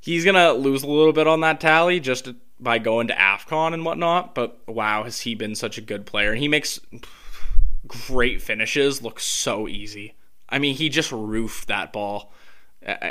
He's 0.00 0.24
going 0.24 0.34
to 0.34 0.52
lose 0.52 0.82
a 0.82 0.88
little 0.88 1.12
bit 1.12 1.26
on 1.26 1.40
that 1.40 1.60
tally 1.60 2.00
just 2.00 2.28
by 2.58 2.78
going 2.78 3.08
to 3.08 3.14
AFCON 3.14 3.74
and 3.74 3.84
whatnot, 3.84 4.34
but 4.34 4.60
wow, 4.68 5.04
has 5.04 5.20
he 5.20 5.34
been 5.34 5.54
such 5.54 5.78
a 5.78 5.82
good 5.82 6.06
player. 6.06 6.30
And 6.30 6.40
he 6.40 6.48
makes 6.48 6.80
great 7.86 8.40
finishes 8.40 9.02
look 9.02 9.20
so 9.20 9.68
easy. 9.68 10.14
I 10.48 10.58
mean, 10.58 10.74
he 10.74 10.88
just 10.88 11.10
roofed 11.10 11.68
that 11.68 11.92
ball 11.92 12.32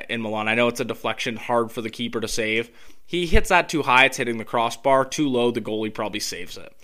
in 0.10 0.22
Milan. 0.22 0.48
I 0.48 0.56
know 0.56 0.68
it's 0.68 0.80
a 0.80 0.86
deflection, 0.86 1.36
hard 1.36 1.72
for 1.72 1.82
the 1.82 1.90
keeper 1.90 2.20
to 2.20 2.28
save. 2.28 2.72
He 3.06 3.26
hits 3.26 3.50
that 3.50 3.70
too 3.70 3.84
high, 3.84 4.06
it's 4.06 4.18
hitting 4.18 4.38
the 4.38 4.46
crossbar. 4.46 5.06
Too 5.06 5.28
low, 5.28 5.52
the 5.52 5.62
goalie 5.62 5.94
probably 5.94 6.20
saves 6.20 6.58
it. 6.58 6.76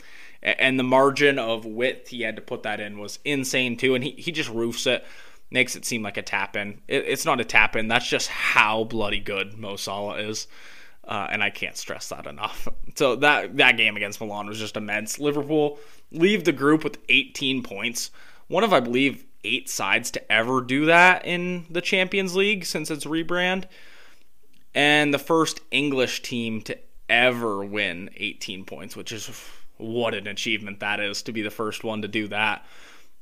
And 0.41 0.79
the 0.79 0.83
margin 0.83 1.39
of 1.39 1.65
width 1.65 2.09
he 2.09 2.21
had 2.21 2.35
to 2.35 2.41
put 2.41 2.63
that 2.63 2.79
in 2.79 2.99
was 2.99 3.19
insane 3.25 3.77
too. 3.77 3.95
And 3.95 4.03
he, 4.03 4.11
he 4.11 4.31
just 4.31 4.49
roofs 4.49 4.85
it, 4.85 5.05
makes 5.49 5.75
it 5.75 5.85
seem 5.85 6.03
like 6.03 6.17
a 6.17 6.21
tap 6.21 6.55
in. 6.55 6.81
It, 6.87 7.05
it's 7.07 7.25
not 7.25 7.41
a 7.41 7.45
tap 7.45 7.75
in. 7.75 7.87
That's 7.87 8.07
just 8.07 8.29
how 8.29 8.83
bloody 8.83 9.19
good 9.19 9.57
Mo 9.57 9.75
Salah 9.75 10.17
is. 10.17 10.47
Uh, 11.07 11.27
and 11.31 11.41
I 11.41 11.49
can't 11.49 11.77
stress 11.77 12.09
that 12.09 12.27
enough. 12.27 12.67
So 12.95 13.15
that 13.17 13.55
that 13.57 13.77
game 13.77 13.95
against 13.95 14.19
Milan 14.19 14.47
was 14.47 14.57
just 14.57 14.75
immense. 14.75 15.19
Liverpool 15.19 15.77
leave 16.11 16.45
the 16.45 16.51
group 16.51 16.83
with 16.83 16.97
18 17.09 17.61
points. 17.61 18.09
One 18.47 18.63
of 18.63 18.73
I 18.73 18.79
believe 18.79 19.23
eight 19.43 19.69
sides 19.69 20.11
to 20.11 20.31
ever 20.31 20.61
do 20.61 20.85
that 20.85 21.25
in 21.25 21.65
the 21.69 21.81
Champions 21.81 22.35
League 22.35 22.65
since 22.65 22.91
its 22.91 23.05
rebrand. 23.05 23.65
And 24.73 25.13
the 25.13 25.19
first 25.19 25.61
English 25.71 26.21
team 26.21 26.61
to 26.63 26.77
ever 27.09 27.65
win 27.65 28.09
18 28.15 28.65
points, 28.65 28.95
which 28.95 29.11
is 29.11 29.29
what 29.77 30.13
an 30.13 30.27
achievement 30.27 30.79
that 30.81 30.99
is 30.99 31.23
to 31.23 31.31
be 31.31 31.41
the 31.41 31.49
first 31.49 31.83
one 31.83 32.01
to 32.01 32.07
do 32.07 32.27
that. 32.27 32.65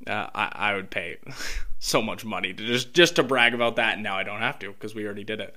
Uh, 0.06 0.28
I, 0.36 0.52
I 0.54 0.74
would 0.76 0.90
pay 0.90 1.18
so 1.80 2.02
much 2.02 2.26
money 2.26 2.54
to 2.54 2.66
just 2.66 2.94
just 2.94 3.16
to 3.16 3.24
brag 3.24 3.54
about 3.54 3.78
that. 3.78 3.94
And 3.94 4.04
now 4.04 4.18
I 4.18 4.24
don't 4.24 4.42
have 4.42 4.60
to 4.60 4.72
because 4.72 4.94
we 4.94 5.06
already 5.06 5.24
did 5.24 5.40
it. 5.40 5.56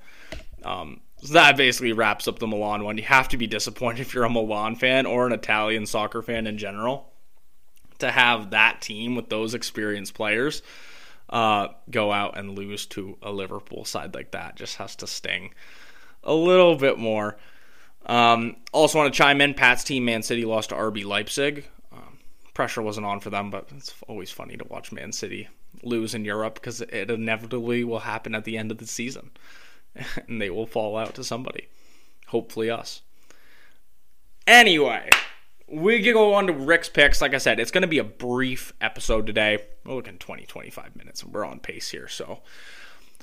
Um, 0.63 1.01
so 1.21 1.33
that 1.33 1.57
basically 1.57 1.91
wraps 1.91 2.27
up 2.27 2.39
the 2.39 2.47
Milan 2.47 2.83
one. 2.83 2.97
You 2.97 3.03
have 3.03 3.27
to 3.29 3.37
be 3.37 3.47
disappointed 3.47 4.01
if 4.01 4.13
you're 4.13 4.23
a 4.23 4.29
Milan 4.29 4.75
fan 4.75 5.05
or 5.05 5.27
an 5.27 5.33
Italian 5.33 5.85
soccer 5.85 6.21
fan 6.21 6.47
in 6.47 6.57
general 6.57 7.08
to 7.99 8.11
have 8.11 8.51
that 8.51 8.81
team 8.81 9.15
with 9.15 9.29
those 9.29 9.53
experienced 9.53 10.13
players 10.13 10.61
uh, 11.29 11.67
go 11.89 12.11
out 12.11 12.37
and 12.37 12.57
lose 12.57 12.85
to 12.87 13.17
a 13.21 13.31
Liverpool 13.31 13.85
side 13.85 14.13
like 14.15 14.31
that 14.31 14.55
just 14.55 14.77
has 14.77 14.95
to 14.97 15.07
sting 15.07 15.53
a 16.23 16.33
little 16.33 16.75
bit 16.75 16.97
more. 16.97 17.37
Um, 18.05 18.55
also, 18.71 18.97
want 18.97 19.13
to 19.13 19.17
chime 19.17 19.41
in 19.41 19.53
Pat's 19.53 19.83
team, 19.83 20.05
Man 20.05 20.23
City, 20.23 20.45
lost 20.45 20.69
to 20.69 20.75
RB 20.75 21.05
Leipzig. 21.05 21.65
Um, 21.91 22.17
pressure 22.53 22.81
wasn't 22.81 23.05
on 23.05 23.19
for 23.19 23.29
them, 23.29 23.51
but 23.51 23.69
it's 23.75 23.93
always 24.07 24.31
funny 24.31 24.57
to 24.57 24.65
watch 24.65 24.91
Man 24.91 25.11
City 25.11 25.47
lose 25.83 26.15
in 26.15 26.25
Europe 26.25 26.55
because 26.55 26.81
it 26.81 27.11
inevitably 27.11 27.83
will 27.83 27.99
happen 27.99 28.33
at 28.33 28.43
the 28.43 28.57
end 28.57 28.71
of 28.71 28.79
the 28.79 28.87
season 28.87 29.29
and 30.27 30.41
they 30.41 30.49
will 30.49 30.65
fall 30.65 30.97
out 30.97 31.13
to 31.15 31.23
somebody. 31.23 31.67
Hopefully, 32.27 32.69
us. 32.69 33.01
Anyway 34.47 35.09
we 35.71 36.01
can 36.01 36.13
go 36.13 36.33
on 36.33 36.47
to 36.47 36.53
Rick's 36.53 36.89
picks. 36.89 37.21
Like 37.21 37.33
I 37.33 37.37
said, 37.37 37.59
it's 37.59 37.71
going 37.71 37.81
to 37.83 37.87
be 37.87 37.99
a 37.99 38.03
brief 38.03 38.73
episode 38.81 39.27
today. 39.27 39.59
We're 39.85 39.95
looking 39.95 40.17
20, 40.17 40.45
25 40.45 40.95
minutes, 40.95 41.23
and 41.23 41.33
we're 41.33 41.45
on 41.45 41.59
pace 41.59 41.89
here. 41.89 42.07
So 42.07 42.39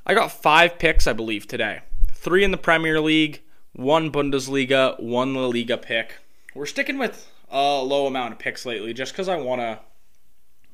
I 0.06 0.14
got 0.14 0.32
five 0.32 0.78
picks, 0.78 1.06
I 1.06 1.12
believe, 1.12 1.46
today. 1.46 1.80
Three 2.12 2.44
in 2.44 2.50
the 2.50 2.56
Premier 2.56 3.00
League, 3.00 3.42
one 3.72 4.10
Bundesliga, 4.10 5.00
one 5.00 5.34
La 5.34 5.46
Liga 5.46 5.76
pick. 5.76 6.16
We're 6.54 6.66
sticking 6.66 6.98
with 6.98 7.30
a 7.50 7.82
low 7.82 8.06
amount 8.06 8.32
of 8.32 8.38
picks 8.38 8.64
lately 8.64 8.94
just 8.94 9.12
because 9.12 9.28
I 9.28 9.36
want 9.36 9.60
to 9.60 9.80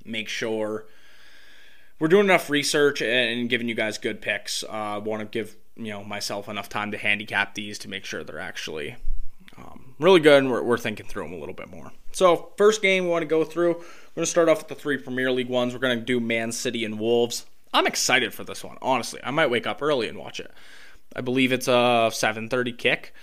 make 0.05 0.29
sure 0.29 0.87
we're 1.99 2.09
doing 2.09 2.25
enough 2.25 2.50
research 2.50 3.00
and 3.02 3.49
giving 3.49 3.69
you 3.69 3.75
guys 3.75 3.99
good 3.99 4.21
picks. 4.21 4.64
Uh, 4.64 4.69
I 4.71 4.99
want 4.99 5.21
to 5.21 5.26
give 5.26 5.57
you 5.76 5.91
know 5.91 6.05
myself 6.05 6.49
enough 6.49 6.69
time 6.69 6.91
to 6.91 6.99
handicap 6.99 7.55
these 7.55 7.79
to 7.81 7.88
make 7.88 8.05
sure 8.05 8.23
they're 8.23 8.38
actually 8.38 8.97
um, 9.62 9.95
really 9.99 10.21
good, 10.21 10.38
and 10.38 10.50
we're, 10.50 10.62
we're 10.62 10.78
thinking 10.78 11.07
through 11.07 11.25
them 11.25 11.33
a 11.33 11.38
little 11.38 11.54
bit 11.54 11.71
more. 11.71 11.92
So, 12.12 12.52
first 12.57 12.83
game 12.83 13.04
we 13.04 13.11
want 13.11 13.23
to 13.23 13.26
go 13.26 13.45
through, 13.45 13.71
we're 13.71 14.14
going 14.14 14.25
to 14.25 14.26
start 14.26 14.49
off 14.49 14.59
with 14.59 14.69
the 14.69 14.75
three 14.75 14.99
Premier 14.99 15.31
League 15.31 15.49
ones. 15.49 15.73
We're 15.73 15.81
going 15.81 15.99
to 15.99 16.04
do 16.04 16.21
Man 16.21 16.52
City 16.52 16.85
and 16.85 16.99
Wolves. 16.99 17.47
I'm 17.73 17.87
excited 17.87 18.35
for 18.35 18.45
this 18.45 18.62
one, 18.62 18.76
honestly. 18.83 19.21
I 19.25 19.31
might 19.31 19.50
wake 19.50 19.66
up 19.66 19.81
early 19.81 20.09
and 20.09 20.19
watch 20.19 20.40
it. 20.40 20.50
I 21.14 21.21
believe 21.21 21.52
it's 21.52 21.69
a 21.69 22.11
7:30 22.12 22.76
kick. 22.76 23.14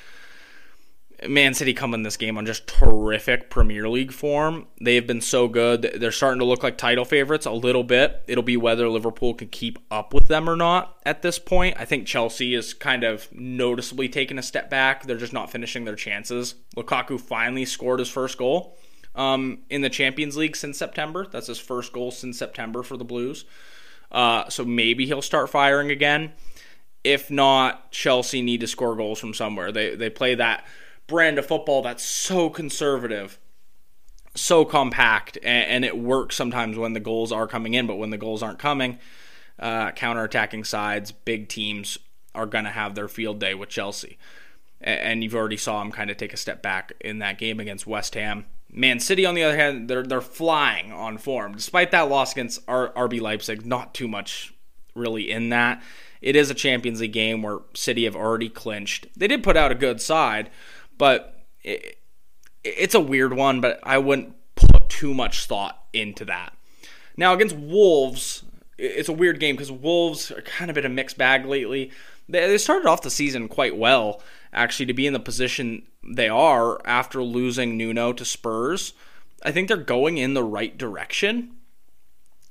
Man 1.28 1.54
City 1.54 1.74
come 1.74 1.94
in 1.94 2.04
this 2.04 2.18
game 2.18 2.38
on 2.38 2.46
just 2.46 2.68
terrific 2.68 3.50
Premier 3.50 3.90
League 3.90 4.14
form. 4.14 4.68
They 4.80 4.96
have 4.96 5.06
been 5.06 5.22
so 5.22 5.48
good. 5.48 5.96
They're 5.98 6.12
starting 6.12 6.40
to 6.40 6.46
look 6.46 6.64
like 6.64 6.78
title 6.78 7.04
favorites 7.04 7.46
a 7.46 7.52
little 7.52 7.84
bit. 7.84 8.24
It'll 8.28 8.44
be 8.44 8.58
whether 8.58 8.88
Liverpool 8.88 9.34
can 9.34 9.50
keep 9.50 9.80
up 9.92 10.14
with 10.14 10.28
them 10.28 10.50
or 10.50 10.56
not 10.56 10.98
at 11.06 11.22
this 11.22 11.38
point. 11.38 11.76
I 11.78 11.86
think 11.86 12.08
Chelsea 12.08 12.54
is 12.54 12.74
kind 12.74 13.04
of 13.04 13.28
noticeably 13.34 14.08
taking 14.08 14.38
a 14.38 14.44
step 14.44 14.70
back. 14.70 15.04
They're 15.04 15.18
just 15.18 15.34
not 15.34 15.52
finishing 15.52 15.84
their 15.84 15.96
chances. 15.96 16.56
Lukaku 16.78 17.20
finally 17.20 17.66
scored 17.66 18.00
his 18.00 18.10
first 18.10 18.38
goal 18.38 18.78
um, 19.16 19.60
in 19.70 19.82
the 19.82 19.90
Champions 19.90 20.38
League 20.38 20.56
since 20.56 20.78
September. 20.78 21.28
That's 21.30 21.48
his 21.48 21.60
first 21.60 21.92
goal 21.92 22.12
since 22.12 22.38
September 22.38 22.82
for 22.82 22.96
the 22.96 23.06
Blues. 23.06 23.46
Uh, 24.12 24.48
so 24.50 24.64
maybe 24.64 25.06
he'll 25.06 25.22
start 25.22 25.50
firing 25.50 25.92
again. 25.92 26.32
If 27.04 27.30
not, 27.30 27.92
Chelsea 27.92 28.42
need 28.42 28.62
to 28.62 28.68
score 28.68 28.96
goals 28.96 29.20
from 29.20 29.34
somewhere. 29.34 29.72
They 29.72 29.96
they 29.96 30.10
play 30.10 30.36
that 30.36 30.66
brand 31.10 31.38
of 31.38 31.46
football 31.46 31.82
that's 31.82 32.04
so 32.04 32.50
conservative, 32.50 33.40
so 34.36 34.64
compact, 34.64 35.38
and, 35.44 35.70
and 35.70 35.86
it 35.86 35.98
works 35.98 36.36
sometimes 36.36 36.78
when 36.78 36.94
the 36.94 37.00
goals 37.00 37.32
are 37.32 37.48
coming 37.48 37.74
in, 37.74 37.88
but 37.88 37.98
when 37.98 38.12
the 38.12 38.18
goals 38.18 38.42
aren't 38.42 38.60
coming, 38.60 39.00
uh, 39.60 39.92
counterattacking 39.92 40.66
sides, 40.66 41.12
big 41.12 41.50
teams 41.50 41.98
are 42.34 42.46
going 42.46 42.64
to 42.64 42.72
have 42.72 42.96
their 42.96 43.08
field 43.08 43.40
day 43.40 43.54
with 43.54 43.70
Chelsea. 43.70 44.18
And 44.82 45.24
you've 45.24 45.36
already 45.36 45.58
saw 45.58 45.80
them 45.80 45.92
kind 45.92 46.10
of 46.10 46.16
take 46.16 46.32
a 46.32 46.38
step 46.38 46.62
back 46.62 46.94
in 47.02 47.20
that 47.20 47.38
game 47.38 47.60
against 47.60 47.86
West 47.86 48.16
Ham. 48.16 48.46
Man 48.72 49.00
City, 49.02 49.26
on 49.26 49.36
the 49.36 49.44
other 49.44 49.58
hand, 49.58 49.90
they're 49.90 50.04
they're 50.04 50.22
flying 50.22 50.94
on 50.94 51.18
form. 51.18 51.56
Despite 51.56 51.92
that 51.92 52.08
loss 52.08 52.32
against 52.32 52.66
RB 52.68 53.20
Leipzig, 53.20 53.66
not 53.66 53.94
too 53.94 54.08
much 54.08 54.54
really 54.96 55.30
in 55.30 55.50
that. 55.50 55.82
It 56.22 56.36
is 56.36 56.50
a 56.50 56.54
Champions 56.54 57.02
League 57.02 57.14
game 57.14 57.42
where 57.42 57.60
City 57.74 58.04
have 58.04 58.16
already 58.16 58.50
clinched. 58.50 59.08
They 59.18 59.28
did 59.28 59.44
put 59.44 59.58
out 59.58 59.72
a 59.72 59.76
good 59.76 60.02
side, 60.02 60.50
but 61.00 61.44
it, 61.64 61.98
it's 62.64 62.94
a 62.94 63.00
weird 63.00 63.34
one. 63.34 63.60
But 63.60 63.80
I 63.82 63.98
wouldn't 63.98 64.36
put 64.54 64.88
too 64.90 65.16
much 65.16 65.46
thought 65.46 65.84
into 65.92 66.24
that. 66.26 66.54
Now 67.18 67.34
against 67.34 67.56
Wolves, 67.56 68.44
it's 68.78 69.10
a 69.10 69.14
weird 69.14 69.40
game 69.40 69.56
because 69.56 69.72
Wolves 69.72 70.30
are 70.30 70.44
kind 70.44 70.70
of 70.70 70.78
in 70.78 70.86
a 70.86 70.90
mixed 70.90 71.18
bag 71.18 71.46
lately. 71.46 71.92
They 72.28 72.60
started 72.60 72.88
off 72.88 73.02
the 73.02 73.10
season 73.10 73.48
quite 73.48 73.76
well, 73.76 74.22
actually, 74.54 74.86
to 74.86 74.94
be 74.94 75.08
in 75.08 75.14
the 75.14 75.20
position 75.20 75.82
they 76.08 76.30
are 76.30 76.80
after 76.86 77.24
losing 77.24 77.76
Nuno 77.76 78.14
to 78.14 78.24
Spurs. 78.24 78.94
I 79.44 79.52
think 79.52 79.68
they're 79.68 79.78
going 79.78 80.20
in 80.20 80.36
the 80.36 80.44
right 80.44 80.78
direction. 80.78 81.56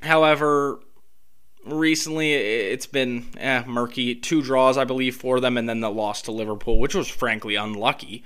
However, 0.02 0.80
recently 1.64 2.32
it's 2.32 2.86
been 2.86 3.26
eh, 3.38 3.62
murky. 3.66 4.14
Two 4.14 4.42
draws, 4.42 4.78
I 4.78 4.84
believe, 4.84 5.16
for 5.16 5.40
them, 5.40 5.56
and 5.56 5.68
then 5.68 5.80
the 5.80 5.90
loss 5.90 6.22
to 6.22 6.32
Liverpool, 6.32 6.78
which 6.78 6.94
was 6.94 7.08
frankly 7.08 7.54
unlucky. 7.54 8.24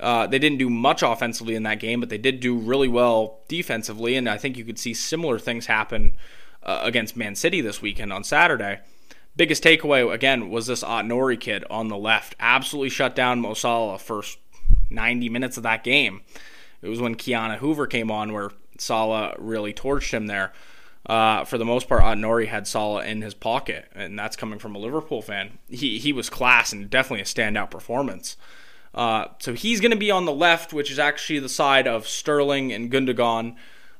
Uh, 0.00 0.26
they 0.26 0.38
didn't 0.38 0.58
do 0.58 0.70
much 0.70 1.02
offensively 1.02 1.54
in 1.54 1.62
that 1.64 1.80
game, 1.80 2.00
but 2.00 2.08
they 2.08 2.18
did 2.18 2.40
do 2.40 2.56
really 2.56 2.88
well 2.88 3.40
defensively, 3.48 4.16
and 4.16 4.28
I 4.28 4.38
think 4.38 4.56
you 4.56 4.64
could 4.64 4.78
see 4.78 4.94
similar 4.94 5.38
things 5.38 5.66
happen 5.66 6.14
uh, 6.62 6.80
against 6.82 7.16
Man 7.16 7.34
City 7.34 7.60
this 7.60 7.82
weekend 7.82 8.12
on 8.12 8.24
Saturday. 8.24 8.80
Biggest 9.36 9.62
takeaway 9.62 10.12
again 10.12 10.50
was 10.50 10.66
this 10.66 10.82
Nouri 10.82 11.40
kid 11.40 11.64
on 11.70 11.88
the 11.88 11.96
left. 11.96 12.34
Absolutely 12.40 12.90
shut 12.90 13.14
down 13.14 13.40
Mo 13.40 13.54
Salah 13.54 13.98
first 13.98 14.38
90 14.90 15.28
minutes 15.28 15.56
of 15.56 15.62
that 15.62 15.84
game. 15.84 16.22
It 16.82 16.88
was 16.88 17.00
when 17.00 17.14
Ki-Jana 17.14 17.58
Hoever 17.58 17.86
came 17.86 18.10
on 18.10 18.32
where 18.32 18.50
Salah 18.78 19.34
really 19.38 19.72
torched 19.72 20.12
him 20.12 20.26
there. 20.26 20.52
Uh, 21.04 21.44
for 21.44 21.58
the 21.58 21.64
most 21.64 21.88
part, 21.88 22.02
Nouri 22.18 22.46
had 22.46 22.66
Salah 22.66 23.04
in 23.04 23.22
his 23.22 23.34
pocket, 23.34 23.90
and 23.94 24.16
that's 24.16 24.36
coming 24.36 24.60
from 24.60 24.76
a 24.76 24.78
Liverpool 24.78 25.20
fan. 25.20 25.58
He 25.68 25.98
he 25.98 26.12
was 26.12 26.30
class 26.30 26.72
and 26.72 26.88
definitely 26.88 27.22
a 27.22 27.24
standout 27.24 27.70
performance. 27.70 28.36
Uh, 28.94 29.26
so 29.38 29.54
he's 29.54 29.80
going 29.80 29.90
to 29.90 29.96
be 29.96 30.10
on 30.10 30.26
the 30.26 30.32
left, 30.32 30.72
which 30.72 30.90
is 30.90 30.98
actually 30.98 31.38
the 31.38 31.48
side 31.48 31.88
of 31.88 32.06
Sterling 32.06 32.72
and 32.72 32.90
Gundogan. 32.90 33.56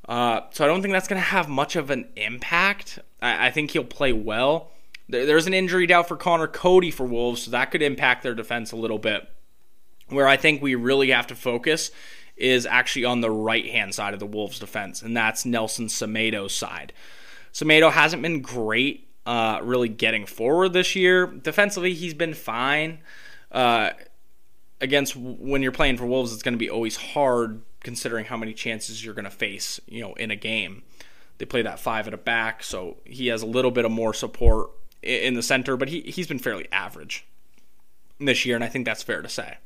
Uh, 0.06 0.42
so 0.50 0.64
I 0.64 0.68
don't 0.68 0.82
think 0.82 0.92
that's 0.92 1.08
going 1.08 1.20
to 1.20 1.26
have 1.28 1.48
much 1.48 1.76
of 1.76 1.90
an 1.90 2.08
impact. 2.16 2.98
I, 3.20 3.48
I 3.48 3.50
think 3.50 3.70
he'll 3.70 3.84
play 3.84 4.12
well. 4.12 4.70
There, 5.08 5.26
there's 5.26 5.46
an 5.46 5.54
injury 5.54 5.86
doubt 5.86 6.08
for 6.08 6.16
Conor 6.16 6.48
Coady 6.48 6.90
for 6.90 7.06
Wolves, 7.06 7.42
so 7.42 7.50
that 7.50 7.70
could 7.70 7.82
impact 7.82 8.22
their 8.22 8.34
defense 8.34 8.70
a 8.70 8.76
little 8.76 8.98
bit. 8.98 9.28
Where 10.08 10.28
I 10.28 10.36
think 10.36 10.60
we 10.60 10.74
really 10.74 11.10
have 11.10 11.26
to 11.28 11.34
focus 11.34 11.90
is 12.36 12.66
actually 12.66 13.04
on 13.04 13.20
the 13.20 13.30
right 13.30 13.66
hand 13.66 13.94
side 13.94 14.14
of 14.14 14.20
the 14.20 14.26
Wolves 14.26 14.58
defense, 14.58 15.02
and 15.02 15.16
that's 15.16 15.44
Nelson 15.44 15.86
Semedo's 15.86 16.54
side. 16.54 16.92
Semedo 17.52 17.92
hasn't 17.92 18.22
been 18.22 18.40
great 18.40 19.08
uh, 19.26 19.60
really 19.62 19.88
getting 19.88 20.26
forward 20.26 20.72
this 20.72 20.96
year. 20.96 21.26
Defensively, 21.26 21.94
he's 21.94 22.14
been 22.14 22.34
fine. 22.34 22.98
Uh, 23.50 23.90
against 24.80 25.14
when 25.14 25.62
you're 25.62 25.72
playing 25.72 25.96
for 25.96 26.06
Wolves, 26.06 26.32
it's 26.32 26.42
going 26.42 26.54
to 26.54 26.58
be 26.58 26.70
always 26.70 26.96
hard 26.96 27.62
considering 27.80 28.24
how 28.24 28.36
many 28.36 28.52
chances 28.52 29.04
you're 29.04 29.14
going 29.14 29.24
to 29.24 29.30
face, 29.30 29.80
you 29.86 30.00
know, 30.00 30.14
in 30.14 30.30
a 30.30 30.36
game. 30.36 30.82
They 31.38 31.44
play 31.44 31.62
that 31.62 31.78
five 31.78 32.06
at 32.06 32.14
a 32.14 32.18
back, 32.18 32.62
so 32.62 32.98
he 33.04 33.28
has 33.28 33.42
a 33.42 33.46
little 33.46 33.70
bit 33.70 33.84
of 33.84 33.90
more 33.90 34.14
support 34.14 34.70
in 35.02 35.34
the 35.34 35.42
center, 35.42 35.76
but 35.76 35.88
he 35.88 36.00
he's 36.02 36.26
been 36.26 36.38
fairly 36.38 36.68
average 36.70 37.26
this 38.20 38.44
year, 38.46 38.54
and 38.54 38.64
I 38.64 38.68
think 38.68 38.84
that's 38.84 39.02
fair 39.02 39.22
to 39.22 39.28
say. 39.28 39.58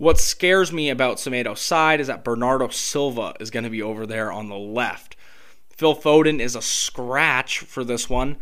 What 0.00 0.18
scares 0.18 0.72
me 0.72 0.88
about 0.88 1.20
Semedo's 1.20 1.60
side 1.60 2.00
is 2.00 2.06
that 2.06 2.24
Bernardo 2.24 2.68
Silva 2.68 3.34
is 3.38 3.50
going 3.50 3.64
to 3.64 3.68
be 3.70 3.82
over 3.82 4.06
there 4.06 4.32
on 4.32 4.48
the 4.48 4.56
left. 4.56 5.14
Phil 5.76 5.94
Foden 5.94 6.40
is 6.40 6.56
a 6.56 6.62
scratch 6.62 7.58
for 7.58 7.84
this 7.84 8.08
one, 8.08 8.38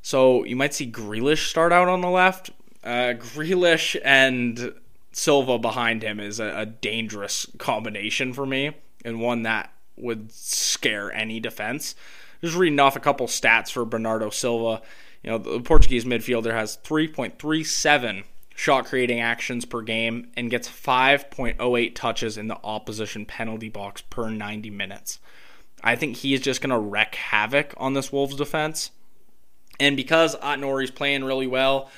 so 0.00 0.44
you 0.44 0.54
might 0.54 0.74
see 0.74 0.88
Grealish 0.88 1.48
start 1.48 1.72
out 1.72 1.88
on 1.88 2.02
the 2.02 2.08
left. 2.08 2.50
Uh, 2.84 3.14
Grealish 3.18 4.00
and 4.04 4.74
Silva 5.10 5.58
behind 5.58 6.04
him 6.04 6.20
is 6.20 6.38
a, 6.38 6.56
a 6.56 6.66
dangerous 6.66 7.48
combination 7.58 8.32
for 8.32 8.46
me, 8.46 8.70
and 9.04 9.20
one 9.20 9.42
that 9.42 9.72
would 9.96 10.30
scare 10.30 11.10
any 11.10 11.40
defense. 11.40 11.96
Just 12.40 12.54
reading 12.54 12.78
off 12.78 12.94
a 12.94 13.00
couple 13.00 13.26
stats 13.26 13.72
for 13.72 13.84
Bernardo 13.84 14.30
Silva. 14.30 14.80
You 15.24 15.30
know, 15.32 15.38
the 15.38 15.60
Portuguese 15.62 16.04
midfielder 16.04 16.52
has 16.52 16.76
3.37 16.84 18.22
shot 18.62 18.86
creating 18.86 19.18
actions 19.18 19.64
per 19.64 19.82
game 19.82 20.30
and 20.36 20.48
gets 20.48 20.68
5.08 20.68 21.94
touches 21.96 22.38
in 22.38 22.46
the 22.46 22.60
opposition 22.62 23.26
penalty 23.26 23.68
box 23.68 24.02
per 24.02 24.30
90 24.30 24.70
minutes. 24.70 25.18
I 25.82 25.96
think 25.96 26.18
he 26.18 26.32
is 26.32 26.40
just 26.40 26.60
going 26.60 26.70
to 26.70 26.78
wreak 26.78 27.16
havoc 27.16 27.74
on 27.76 27.94
this 27.94 28.12
Wolves 28.12 28.36
defense. 28.36 28.92
And 29.80 29.96
because 29.96 30.36
Aït-Nouri's 30.36 30.92
playing 30.92 31.24
really 31.24 31.48
well, 31.48 31.90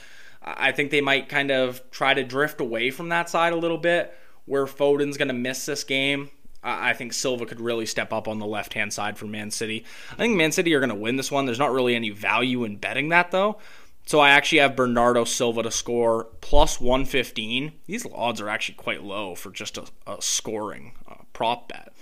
I 0.42 0.72
think 0.72 0.90
they 0.90 1.02
might 1.02 1.28
kind 1.28 1.50
of 1.50 1.82
try 1.90 2.14
to 2.14 2.24
drift 2.24 2.62
away 2.62 2.90
from 2.90 3.10
that 3.10 3.28
side 3.28 3.52
a 3.52 3.56
little 3.56 3.76
bit, 3.76 4.16
where 4.46 4.64
Foden's 4.64 5.18
going 5.18 5.28
to 5.28 5.34
miss 5.34 5.66
this 5.66 5.84
game. 5.84 6.30
I 6.62 6.94
think 6.94 7.12
Silva 7.12 7.44
could 7.44 7.60
really 7.60 7.84
step 7.84 8.10
up 8.10 8.26
on 8.26 8.38
the 8.38 8.46
left 8.46 8.72
hand 8.72 8.90
side 8.94 9.18
for 9.18 9.26
Man 9.26 9.50
City. 9.50 9.84
I 10.12 10.16
think 10.16 10.34
Man 10.34 10.50
City 10.50 10.72
are 10.72 10.80
going 10.80 10.88
to 10.88 10.94
win 10.94 11.16
this 11.16 11.30
one. 11.30 11.44
There's 11.44 11.58
not 11.58 11.74
really 11.74 11.94
any 11.94 12.08
value 12.08 12.64
in 12.64 12.76
betting 12.76 13.10
that, 13.10 13.32
though. 13.32 13.58
So 14.06 14.20
I 14.20 14.30
actually 14.30 14.58
have 14.58 14.76
Bernardo 14.76 15.24
Silva 15.24 15.62
to 15.62 15.70
score 15.70 16.24
plus 16.40 16.80
115. 16.80 17.72
These 17.86 18.06
odds 18.14 18.40
are 18.40 18.48
actually 18.48 18.74
quite 18.74 19.02
low 19.02 19.34
for 19.34 19.50
just 19.50 19.78
a, 19.78 19.84
a 20.06 20.20
scoring 20.20 20.92
uh, 21.08 21.22
prop 21.32 21.68
bet. 21.68 21.94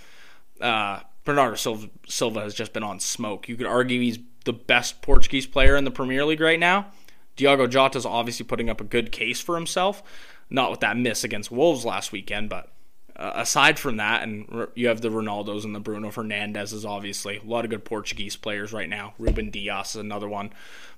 Uh, 0.59 0.99
Bernardo 1.23 1.55
Silva, 1.55 1.89
Silva 2.07 2.41
has 2.41 2.53
just 2.53 2.73
been 2.73 2.83
on 2.83 2.99
smoke. 2.99 3.47
You 3.47 3.55
could 3.55 3.67
argue 3.67 4.01
he's 4.01 4.19
the 4.43 4.53
best 4.53 5.01
Portuguese 5.01 5.47
player 5.47 5.77
in 5.77 5.85
the 5.85 5.91
Premier 5.91 6.25
League 6.25 6.41
right 6.41 6.59
now. 6.59 6.87
Diogo 7.35 7.67
Jota 7.67 7.97
is 7.97 8.05
obviously 8.05 8.45
putting 8.45 8.69
up 8.69 8.81
a 8.81 8.85
good 8.85 9.11
case 9.11 9.39
for 9.39 9.55
himself, 9.55 10.03
not 10.49 10.69
with 10.69 10.81
that 10.81 10.97
miss 10.97 11.23
against 11.23 11.51
Wolves 11.51 11.85
last 11.85 12.11
weekend, 12.11 12.49
but 12.49 12.71
uh, 13.15 13.31
aside 13.35 13.79
from 13.79 13.97
that, 13.97 14.23
and 14.23 14.67
you 14.75 14.87
have 14.87 15.01
the 15.01 15.09
Ronaldos 15.09 15.63
and 15.63 15.73
the 15.73 15.79
Bruno 15.79 16.09
Fernandezes, 16.09 16.85
obviously 16.85 17.37
a 17.37 17.49
lot 17.49 17.63
of 17.63 17.71
good 17.71 17.85
Portuguese 17.85 18.35
players 18.35 18.73
right 18.73 18.89
now. 18.89 19.13
Ruben 19.17 19.49
Dias 19.49 19.91
is 19.91 20.01
another 20.01 20.27
one, 20.27 20.51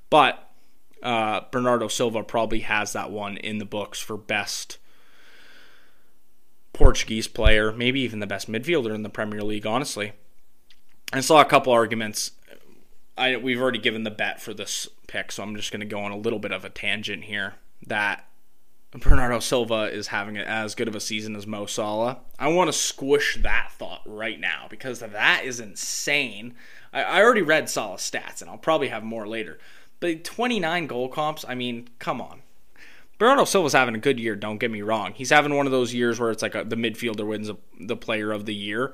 but 0.09 0.44
uh, 1.05 1.45
Bernardo 1.51 1.87
Silva 1.87 2.23
probably 2.23 2.59
has 2.61 2.93
that 2.93 3.11
one 3.11 3.37
in 3.37 3.59
the 3.59 3.65
books 3.65 4.01
for 4.01 4.17
best 4.17 4.77
Portuguese 6.73 7.27
player, 7.27 7.71
maybe 7.71 8.01
even 8.01 8.19
the 8.19 8.27
best 8.27 8.51
midfielder 8.51 8.93
in 8.93 9.03
the 9.03 9.09
Premier 9.09 9.43
League. 9.43 9.65
Honestly, 9.65 10.13
I 11.13 11.21
saw 11.21 11.39
a 11.39 11.45
couple 11.45 11.71
arguments 11.71 12.31
I 13.17 13.37
we've 13.37 13.61
already 13.61 13.79
given 13.79 14.03
the 14.03 14.11
bet 14.11 14.41
for 14.41 14.53
this 14.53 14.89
pick, 15.07 15.31
so 15.31 15.43
I'm 15.43 15.55
just 15.55 15.71
going 15.71 15.79
to 15.79 15.85
go 15.85 16.01
on 16.01 16.11
a 16.11 16.17
little 16.17 16.39
bit 16.39 16.51
of 16.51 16.65
a 16.65 16.69
tangent 16.69 17.25
here. 17.25 17.55
That 17.87 18.27
Bernardo 18.91 19.39
Silva 19.39 19.83
is 19.83 20.07
having 20.07 20.37
as 20.37 20.75
good 20.75 20.87
of 20.87 20.95
a 20.95 20.99
season 20.99 21.35
as 21.35 21.47
Mo 21.47 21.65
Salah. 21.65 22.19
I 22.39 22.47
want 22.49 22.67
to 22.67 22.73
squish 22.73 23.37
that 23.41 23.71
thought 23.77 24.01
right 24.05 24.39
now 24.39 24.67
because 24.69 24.99
that 24.99 25.41
is 25.45 25.59
insane. 25.59 26.55
I, 26.91 27.03
I 27.03 27.23
already 27.23 27.41
read 27.41 27.69
Salah's 27.69 28.01
stats, 28.01 28.41
and 28.41 28.49
I'll 28.49 28.57
probably 28.57 28.89
have 28.89 29.03
more 29.03 29.27
later. 29.27 29.59
But 30.05 30.23
29 30.23 30.85
goal 30.85 31.09
comps, 31.09 31.43
I 31.47 31.55
mean, 31.55 31.89
come 31.97 32.21
on. 32.21 32.43
Bernardo 33.17 33.45
Silva's 33.45 33.73
having 33.73 33.95
a 33.95 33.99
good 33.99 34.19
year, 34.19 34.35
don't 34.35 34.59
get 34.59 34.69
me 34.69 34.83
wrong. 34.83 35.13
He's 35.13 35.31
having 35.31 35.55
one 35.55 35.65
of 35.65 35.71
those 35.71 35.95
years 35.95 36.19
where 36.19 36.29
it's 36.29 36.43
like 36.43 36.53
a, 36.53 36.63
the 36.63 36.75
midfielder 36.75 37.25
wins 37.25 37.49
a, 37.49 37.57
the 37.79 37.95
player 37.97 38.31
of 38.31 38.45
the 38.45 38.53
year 38.53 38.93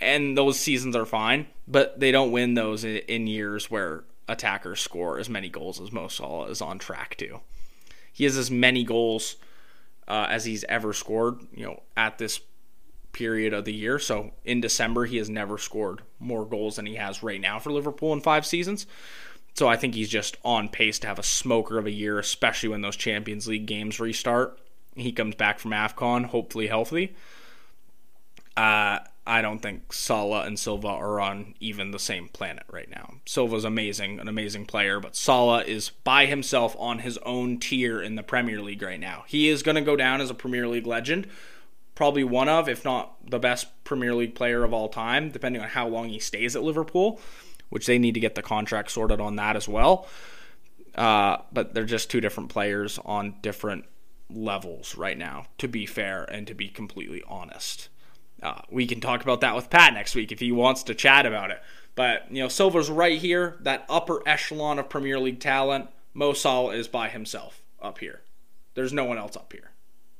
and 0.00 0.36
those 0.36 0.58
seasons 0.58 0.94
are 0.94 1.06
fine, 1.06 1.46
but 1.66 1.98
they 1.98 2.12
don't 2.12 2.30
win 2.30 2.54
those 2.54 2.84
in 2.84 3.26
years 3.26 3.70
where 3.70 4.04
attackers 4.28 4.80
score 4.80 5.18
as 5.18 5.30
many 5.30 5.48
goals 5.48 5.80
as 5.80 5.92
Mo 5.92 6.08
Salah 6.08 6.48
is 6.48 6.60
on 6.60 6.78
track 6.78 7.16
to. 7.16 7.40
He 8.12 8.24
has 8.24 8.36
as 8.36 8.50
many 8.50 8.84
goals 8.84 9.36
uh, 10.08 10.26
as 10.28 10.44
he's 10.44 10.64
ever 10.64 10.92
scored, 10.92 11.40
you 11.54 11.64
know, 11.64 11.82
at 11.96 12.18
this 12.18 12.40
period 13.12 13.54
of 13.54 13.64
the 13.64 13.72
year. 13.72 13.98
So 13.98 14.32
in 14.44 14.60
December, 14.60 15.06
he 15.06 15.16
has 15.16 15.30
never 15.30 15.56
scored 15.56 16.02
more 16.18 16.44
goals 16.44 16.76
than 16.76 16.84
he 16.84 16.96
has 16.96 17.22
right 17.22 17.40
now 17.40 17.58
for 17.58 17.72
Liverpool 17.72 18.12
in 18.12 18.20
five 18.20 18.44
seasons. 18.44 18.86
So 19.54 19.68
I 19.68 19.76
think 19.76 19.94
he's 19.94 20.08
just 20.08 20.36
on 20.44 20.68
pace 20.68 20.98
to 21.00 21.06
have 21.06 21.18
a 21.18 21.24
smoker 21.24 21.78
of 21.78 21.86
a 21.86 21.90
year, 21.90 22.18
especially 22.18 22.68
when 22.68 22.80
those 22.80 22.96
Champions 22.96 23.46
League 23.46 23.66
games 23.66 24.00
restart. 24.00 24.58
He 24.94 25.12
comes 25.12 25.34
back 25.34 25.58
from 25.58 25.72
AFCON, 25.72 26.26
hopefully 26.26 26.66
healthy. 26.66 27.14
Uh, 28.56 29.00
I 29.26 29.42
don't 29.42 29.60
think 29.60 29.92
Salah 29.92 30.44
and 30.44 30.58
Silva 30.58 30.88
are 30.88 31.20
on 31.20 31.54
even 31.60 31.92
the 31.92 31.98
same 31.98 32.28
planet 32.28 32.64
right 32.70 32.90
now. 32.90 33.14
Silva's 33.26 33.64
amazing, 33.64 34.18
an 34.18 34.28
amazing 34.28 34.66
player, 34.66 34.98
but 34.98 35.14
Salah 35.14 35.62
is 35.62 35.90
by 35.90 36.26
himself 36.26 36.74
on 36.78 37.00
his 37.00 37.16
own 37.18 37.58
tier 37.58 38.02
in 38.02 38.16
the 38.16 38.22
Premier 38.22 38.60
League 38.60 38.82
right 38.82 38.98
now. 38.98 39.24
He 39.28 39.48
is 39.48 39.62
going 39.62 39.76
to 39.76 39.82
go 39.82 39.94
down 39.94 40.20
as 40.20 40.30
a 40.30 40.34
Premier 40.34 40.66
League 40.66 40.86
legend, 40.86 41.28
probably 41.94 42.24
one 42.24 42.48
of, 42.48 42.68
if 42.68 42.84
not 42.84 43.30
the 43.30 43.38
best 43.38 43.68
Premier 43.84 44.14
League 44.14 44.34
player 44.34 44.64
of 44.64 44.72
all 44.72 44.88
time, 44.88 45.30
depending 45.30 45.62
on 45.62 45.68
how 45.68 45.86
long 45.86 46.08
he 46.08 46.18
stays 46.18 46.56
at 46.56 46.62
Liverpool, 46.62 47.20
which 47.70 47.86
they 47.86 47.98
need 47.98 48.14
to 48.14 48.20
get 48.20 48.34
the 48.34 48.42
contract 48.42 48.90
sorted 48.90 49.20
on 49.20 49.36
that 49.36 49.56
as 49.56 49.68
well. 49.68 50.06
Uh, 50.94 51.38
but 51.52 51.72
they're 51.72 51.84
just 51.84 52.10
two 52.10 52.20
different 52.20 52.50
players 52.50 52.98
on 53.04 53.36
different 53.40 53.84
levels 54.28 54.96
right 54.96 55.18
now, 55.18 55.46
to 55.58 55.68
be 55.68 55.86
fair 55.86 56.24
and 56.24 56.46
to 56.46 56.54
be 56.54 56.68
completely 56.68 57.22
honest. 57.26 57.88
Uh, 58.42 58.60
we 58.70 58.86
can 58.86 59.00
talk 59.00 59.22
about 59.22 59.40
that 59.40 59.54
with 59.54 59.70
Pat 59.70 59.94
next 59.94 60.14
week 60.14 60.32
if 60.32 60.40
he 60.40 60.52
wants 60.52 60.82
to 60.84 60.94
chat 60.94 61.26
about 61.26 61.50
it. 61.50 61.62
But 61.94 62.30
you 62.30 62.42
know, 62.42 62.48
Silva's 62.48 62.90
right 62.90 63.18
here, 63.18 63.56
that 63.60 63.84
upper 63.88 64.26
echelon 64.26 64.78
of 64.78 64.88
Premier 64.88 65.18
League 65.18 65.40
talent. 65.40 65.88
Mo 66.12 66.32
Salah 66.32 66.74
is 66.74 66.88
by 66.88 67.08
himself 67.08 67.62
up 67.80 67.98
here. 67.98 68.22
There's 68.74 68.92
no 68.92 69.04
one 69.04 69.18
else 69.18 69.36
up 69.36 69.52
here. 69.52 69.70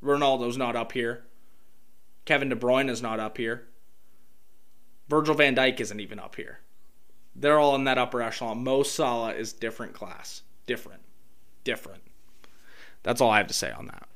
Ronaldo's 0.02 0.56
not 0.56 0.76
up 0.76 0.92
here. 0.92 1.24
Kevin 2.24 2.48
De 2.48 2.56
Bruyne 2.56 2.88
is 2.88 3.02
not 3.02 3.18
up 3.18 3.38
here. 3.38 3.66
Virgil 5.08 5.34
van 5.34 5.56
Dijk 5.56 5.80
isn't 5.80 6.00
even 6.00 6.18
up 6.18 6.36
here. 6.36 6.60
They're 7.34 7.58
all 7.58 7.74
in 7.74 7.84
that 7.84 7.98
upper 7.98 8.22
echelon. 8.22 8.64
Mo 8.64 8.82
Salah 8.82 9.32
is 9.32 9.52
different 9.52 9.94
class. 9.94 10.42
Different. 10.66 11.02
Different. 11.64 12.02
That's 13.02 13.20
all 13.20 13.30
I 13.30 13.38
have 13.38 13.46
to 13.46 13.54
say 13.54 13.70
on 13.70 13.86
that. 13.86 14.06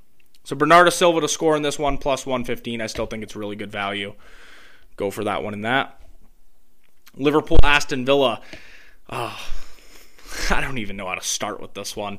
So 0.44 0.54
Bernardo 0.54 0.90
Silva 0.90 1.20
to 1.22 1.28
score 1.28 1.56
in 1.56 1.62
this 1.62 1.78
one 1.78 1.96
plus 1.96 2.26
115. 2.26 2.80
I 2.80 2.86
still 2.86 3.06
think 3.06 3.22
it's 3.22 3.36
really 3.36 3.56
good 3.56 3.72
value. 3.72 4.14
Go 4.96 5.10
for 5.10 5.24
that 5.24 5.42
one 5.42 5.54
in 5.54 5.62
that. 5.62 5.98
Liverpool 7.16 7.58
Aston 7.62 8.04
Villa. 8.04 8.40
Oh, 9.08 9.38
I 10.50 10.60
don't 10.60 10.78
even 10.78 10.96
know 10.96 11.06
how 11.06 11.14
to 11.14 11.22
start 11.22 11.60
with 11.60 11.74
this 11.74 11.96
one. 11.96 12.18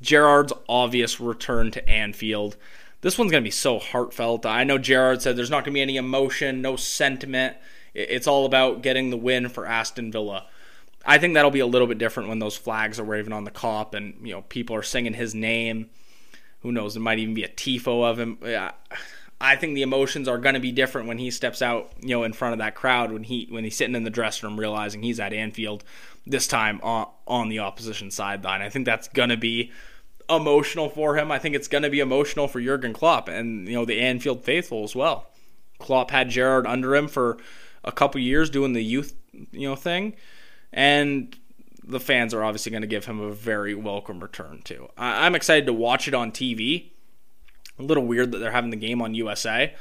Gerrard's 0.00 0.52
obvious 0.68 1.20
return 1.20 1.70
to 1.72 1.88
Anfield. 1.88 2.56
This 3.00 3.18
one's 3.18 3.30
going 3.30 3.42
to 3.42 3.46
be 3.46 3.52
so 3.52 3.78
heartfelt. 3.78 4.46
I 4.46 4.64
know 4.64 4.78
Gerrard 4.78 5.22
said 5.22 5.36
there's 5.36 5.50
not 5.50 5.64
going 5.64 5.72
to 5.72 5.78
be 5.78 5.82
any 5.82 5.96
emotion, 5.96 6.62
no 6.62 6.76
sentiment. 6.76 7.56
It's 7.96 8.26
all 8.26 8.44
about 8.44 8.82
getting 8.82 9.10
the 9.10 9.16
win 9.16 9.48
for 9.48 9.66
Aston 9.66 10.12
Villa. 10.12 10.46
I 11.04 11.18
think 11.18 11.34
that'll 11.34 11.50
be 11.50 11.60
a 11.60 11.66
little 11.66 11.86
bit 11.86 11.98
different 11.98 12.28
when 12.28 12.40
those 12.40 12.56
flags 12.56 13.00
are 13.00 13.04
waving 13.04 13.32
on 13.32 13.44
the 13.44 13.50
Kop 13.50 13.94
and 13.94 14.26
you 14.26 14.34
know 14.34 14.42
people 14.42 14.76
are 14.76 14.82
singing 14.82 15.14
his 15.14 15.34
name. 15.34 15.88
Who 16.60 16.72
knows? 16.72 16.94
There 16.94 17.02
might 17.02 17.18
even 17.18 17.34
be 17.34 17.44
a 17.44 17.48
tifo 17.48 18.04
of 18.04 18.18
him. 18.18 18.38
I 19.40 19.56
think 19.56 19.74
the 19.74 19.82
emotions 19.82 20.28
are 20.28 20.38
going 20.38 20.54
to 20.54 20.60
be 20.60 20.72
different 20.72 21.08
when 21.08 21.18
he 21.18 21.30
steps 21.30 21.60
out, 21.60 21.92
you 22.00 22.10
know, 22.10 22.24
in 22.24 22.32
front 22.32 22.54
of 22.54 22.58
that 22.58 22.74
crowd 22.74 23.12
when 23.12 23.22
he 23.22 23.46
when 23.50 23.64
he's 23.64 23.76
sitting 23.76 23.94
in 23.94 24.04
the 24.04 24.10
dressing 24.10 24.48
room 24.48 24.58
realizing 24.58 25.02
he's 25.02 25.20
at 25.20 25.32
Anfield 25.32 25.84
this 26.26 26.46
time 26.46 26.80
on, 26.82 27.08
on 27.26 27.48
the 27.48 27.60
opposition 27.60 28.10
sideline. 28.10 28.62
I 28.62 28.68
think 28.68 28.84
that's 28.84 29.08
going 29.08 29.28
to 29.28 29.36
be 29.36 29.70
emotional 30.28 30.88
for 30.88 31.16
him. 31.16 31.30
I 31.30 31.38
think 31.38 31.54
it's 31.54 31.68
going 31.68 31.84
to 31.84 31.90
be 31.90 32.00
emotional 32.00 32.48
for 32.48 32.60
Jurgen 32.60 32.92
Klopp 32.92 33.28
and 33.28 33.68
you 33.68 33.74
know 33.74 33.84
the 33.84 34.00
Anfield 34.00 34.44
faithful 34.44 34.84
as 34.84 34.96
well. 34.96 35.28
Klopp 35.78 36.10
had 36.10 36.30
Gerrard 36.30 36.66
under 36.66 36.96
him 36.96 37.06
for 37.06 37.36
a 37.86 37.92
couple 37.92 38.20
years 38.20 38.50
doing 38.50 38.72
the 38.72 38.82
youth, 38.82 39.14
you 39.52 39.68
know, 39.68 39.76
thing, 39.76 40.14
and 40.72 41.36
the 41.84 42.00
fans 42.00 42.34
are 42.34 42.42
obviously 42.42 42.70
going 42.70 42.82
to 42.82 42.88
give 42.88 43.04
him 43.06 43.20
a 43.20 43.30
very 43.30 43.74
welcome 43.74 44.20
return 44.20 44.60
too. 44.64 44.88
I- 44.98 45.24
I'm 45.26 45.34
excited 45.34 45.66
to 45.66 45.72
watch 45.72 46.08
it 46.08 46.14
on 46.14 46.32
TV. 46.32 46.90
A 47.78 47.82
little 47.82 48.04
weird 48.06 48.32
that 48.32 48.38
they're 48.38 48.50
having 48.52 48.70
the 48.70 48.76
game 48.76 49.00
on 49.02 49.14
USA, 49.14 49.74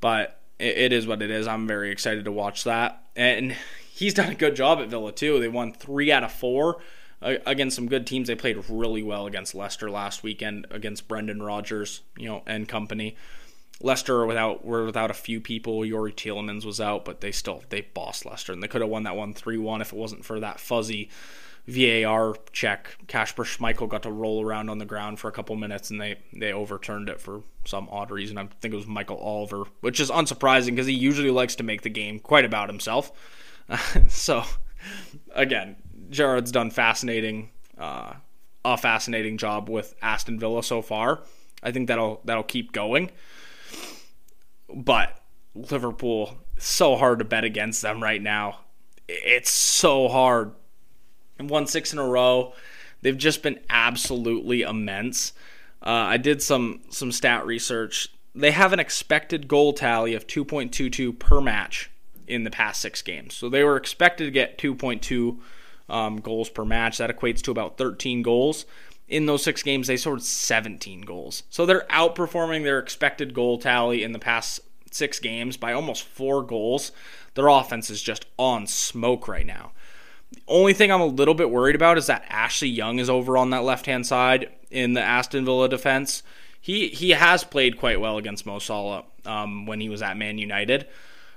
but 0.00 0.40
it, 0.58 0.76
it 0.78 0.92
is 0.92 1.06
what 1.06 1.22
it 1.22 1.30
is. 1.30 1.46
I'm 1.46 1.66
very 1.66 1.90
excited 1.90 2.24
to 2.24 2.32
watch 2.32 2.64
that, 2.64 3.04
and 3.14 3.54
he's 3.94 4.14
done 4.14 4.30
a 4.30 4.34
good 4.34 4.56
job 4.56 4.78
at 4.80 4.88
Villa 4.88 5.12
too. 5.12 5.38
They 5.38 5.48
won 5.48 5.72
three 5.72 6.10
out 6.10 6.24
of 6.24 6.32
four 6.32 6.78
against 7.20 7.76
some 7.76 7.86
good 7.86 8.06
teams. 8.06 8.26
They 8.26 8.34
played 8.34 8.58
really 8.68 9.02
well 9.02 9.26
against 9.26 9.54
Leicester 9.54 9.88
last 9.90 10.22
weekend 10.24 10.66
against 10.70 11.06
Brendan 11.06 11.42
Rodgers, 11.42 12.00
you 12.16 12.26
know, 12.26 12.42
and 12.46 12.66
company. 12.68 13.16
Leicester 13.82 14.24
without 14.26 14.64
were 14.64 14.84
without 14.84 15.10
a 15.10 15.14
few 15.14 15.40
people. 15.40 15.80
Youri 15.80 16.14
Tielemans 16.14 16.64
was 16.64 16.80
out, 16.80 17.04
but 17.04 17.20
they 17.20 17.32
still 17.32 17.62
they 17.68 17.82
bossed 17.82 18.24
Leicester, 18.24 18.52
and 18.52 18.62
they 18.62 18.68
could 18.68 18.80
have 18.80 18.90
won 18.90 19.02
that 19.02 19.16
one 19.16 19.34
three 19.34 19.58
one 19.58 19.80
if 19.80 19.92
it 19.92 19.98
wasn't 19.98 20.24
for 20.24 20.40
that 20.40 20.60
fuzzy 20.60 21.10
VAR 21.66 22.34
check. 22.52 22.96
Kasper 23.06 23.44
Schmeichel 23.44 23.88
got 23.88 24.02
to 24.02 24.10
roll 24.10 24.44
around 24.44 24.68
on 24.68 24.78
the 24.78 24.84
ground 24.84 25.18
for 25.18 25.28
a 25.28 25.32
couple 25.32 25.56
minutes, 25.56 25.90
and 25.90 26.00
they 26.00 26.16
they 26.32 26.52
overturned 26.52 27.08
it 27.08 27.20
for 27.20 27.42
some 27.64 27.88
odd 27.90 28.10
reason. 28.10 28.38
I 28.38 28.46
think 28.60 28.72
it 28.72 28.76
was 28.76 28.86
Michael 28.86 29.18
Oliver, 29.18 29.64
which 29.80 30.00
is 30.00 30.10
unsurprising 30.10 30.70
because 30.70 30.86
he 30.86 30.94
usually 30.94 31.30
likes 31.30 31.56
to 31.56 31.62
make 31.62 31.82
the 31.82 31.90
game 31.90 32.18
quite 32.20 32.44
about 32.44 32.68
himself. 32.68 33.12
so 34.08 34.44
again, 35.34 35.76
Gerrard's 36.10 36.52
done 36.52 36.70
fascinating, 36.70 37.50
uh, 37.78 38.14
a 38.64 38.76
fascinating 38.76 39.38
job 39.38 39.68
with 39.68 39.94
Aston 40.02 40.38
Villa 40.38 40.62
so 40.62 40.82
far. 40.82 41.22
I 41.62 41.70
think 41.70 41.88
that'll 41.88 42.20
that'll 42.24 42.42
keep 42.42 42.72
going 42.72 43.10
but 44.74 45.20
Liverpool 45.54 46.38
so 46.58 46.96
hard 46.96 47.18
to 47.18 47.24
bet 47.24 47.44
against 47.44 47.82
them 47.82 48.02
right 48.02 48.22
now. 48.22 48.60
It's 49.08 49.50
so 49.50 50.08
hard. 50.08 50.52
And 51.38 51.50
won 51.50 51.66
six 51.66 51.92
in 51.92 51.98
a 51.98 52.06
row. 52.06 52.54
They've 53.00 53.16
just 53.16 53.42
been 53.42 53.60
absolutely 53.68 54.62
immense. 54.62 55.32
Uh, 55.84 55.90
I 55.90 56.16
did 56.16 56.40
some 56.40 56.82
some 56.90 57.10
stat 57.10 57.44
research. 57.44 58.08
They 58.34 58.52
have 58.52 58.72
an 58.72 58.78
expected 58.78 59.48
goal 59.48 59.72
tally 59.72 60.14
of 60.14 60.26
2.22 60.26 61.18
per 61.18 61.40
match 61.40 61.90
in 62.26 62.44
the 62.44 62.50
past 62.50 62.80
six 62.80 63.02
games. 63.02 63.34
So 63.34 63.48
they 63.48 63.64
were 63.64 63.76
expected 63.76 64.24
to 64.24 64.30
get 64.30 64.56
2.2 64.56 65.38
um, 65.88 66.16
goals 66.18 66.48
per 66.48 66.64
match. 66.64 66.98
That 66.98 67.14
equates 67.14 67.42
to 67.42 67.50
about 67.50 67.76
13 67.76 68.22
goals. 68.22 68.64
In 69.08 69.26
those 69.26 69.42
six 69.42 69.62
games, 69.62 69.88
they 69.88 69.96
scored 69.96 70.22
17 70.22 71.02
goals. 71.02 71.42
So 71.50 71.66
they're 71.66 71.86
outperforming 71.90 72.62
their 72.62 72.78
expected 72.78 73.34
goal 73.34 73.58
tally 73.58 74.02
in 74.02 74.12
the 74.12 74.18
past 74.18 74.60
six 74.90 75.18
games 75.18 75.56
by 75.56 75.72
almost 75.72 76.04
four 76.04 76.42
goals. 76.42 76.92
Their 77.34 77.48
offense 77.48 77.90
is 77.90 78.02
just 78.02 78.26
on 78.38 78.66
smoke 78.66 79.28
right 79.28 79.46
now. 79.46 79.72
The 80.32 80.42
only 80.48 80.72
thing 80.72 80.90
I'm 80.90 81.00
a 81.00 81.06
little 81.06 81.34
bit 81.34 81.50
worried 81.50 81.74
about 81.74 81.98
is 81.98 82.06
that 82.06 82.24
Ashley 82.28 82.68
Young 82.68 82.98
is 82.98 83.10
over 83.10 83.36
on 83.36 83.50
that 83.50 83.64
left 83.64 83.86
hand 83.86 84.06
side 84.06 84.50
in 84.70 84.94
the 84.94 85.02
Aston 85.02 85.44
Villa 85.44 85.68
defense. 85.68 86.22
He 86.60 86.88
he 86.88 87.10
has 87.10 87.44
played 87.44 87.78
quite 87.78 88.00
well 88.00 88.18
against 88.18 88.46
Mo 88.46 88.58
Salah 88.58 89.04
um, 89.26 89.66
when 89.66 89.80
he 89.80 89.88
was 89.88 90.00
at 90.00 90.16
Man 90.16 90.38
United. 90.38 90.86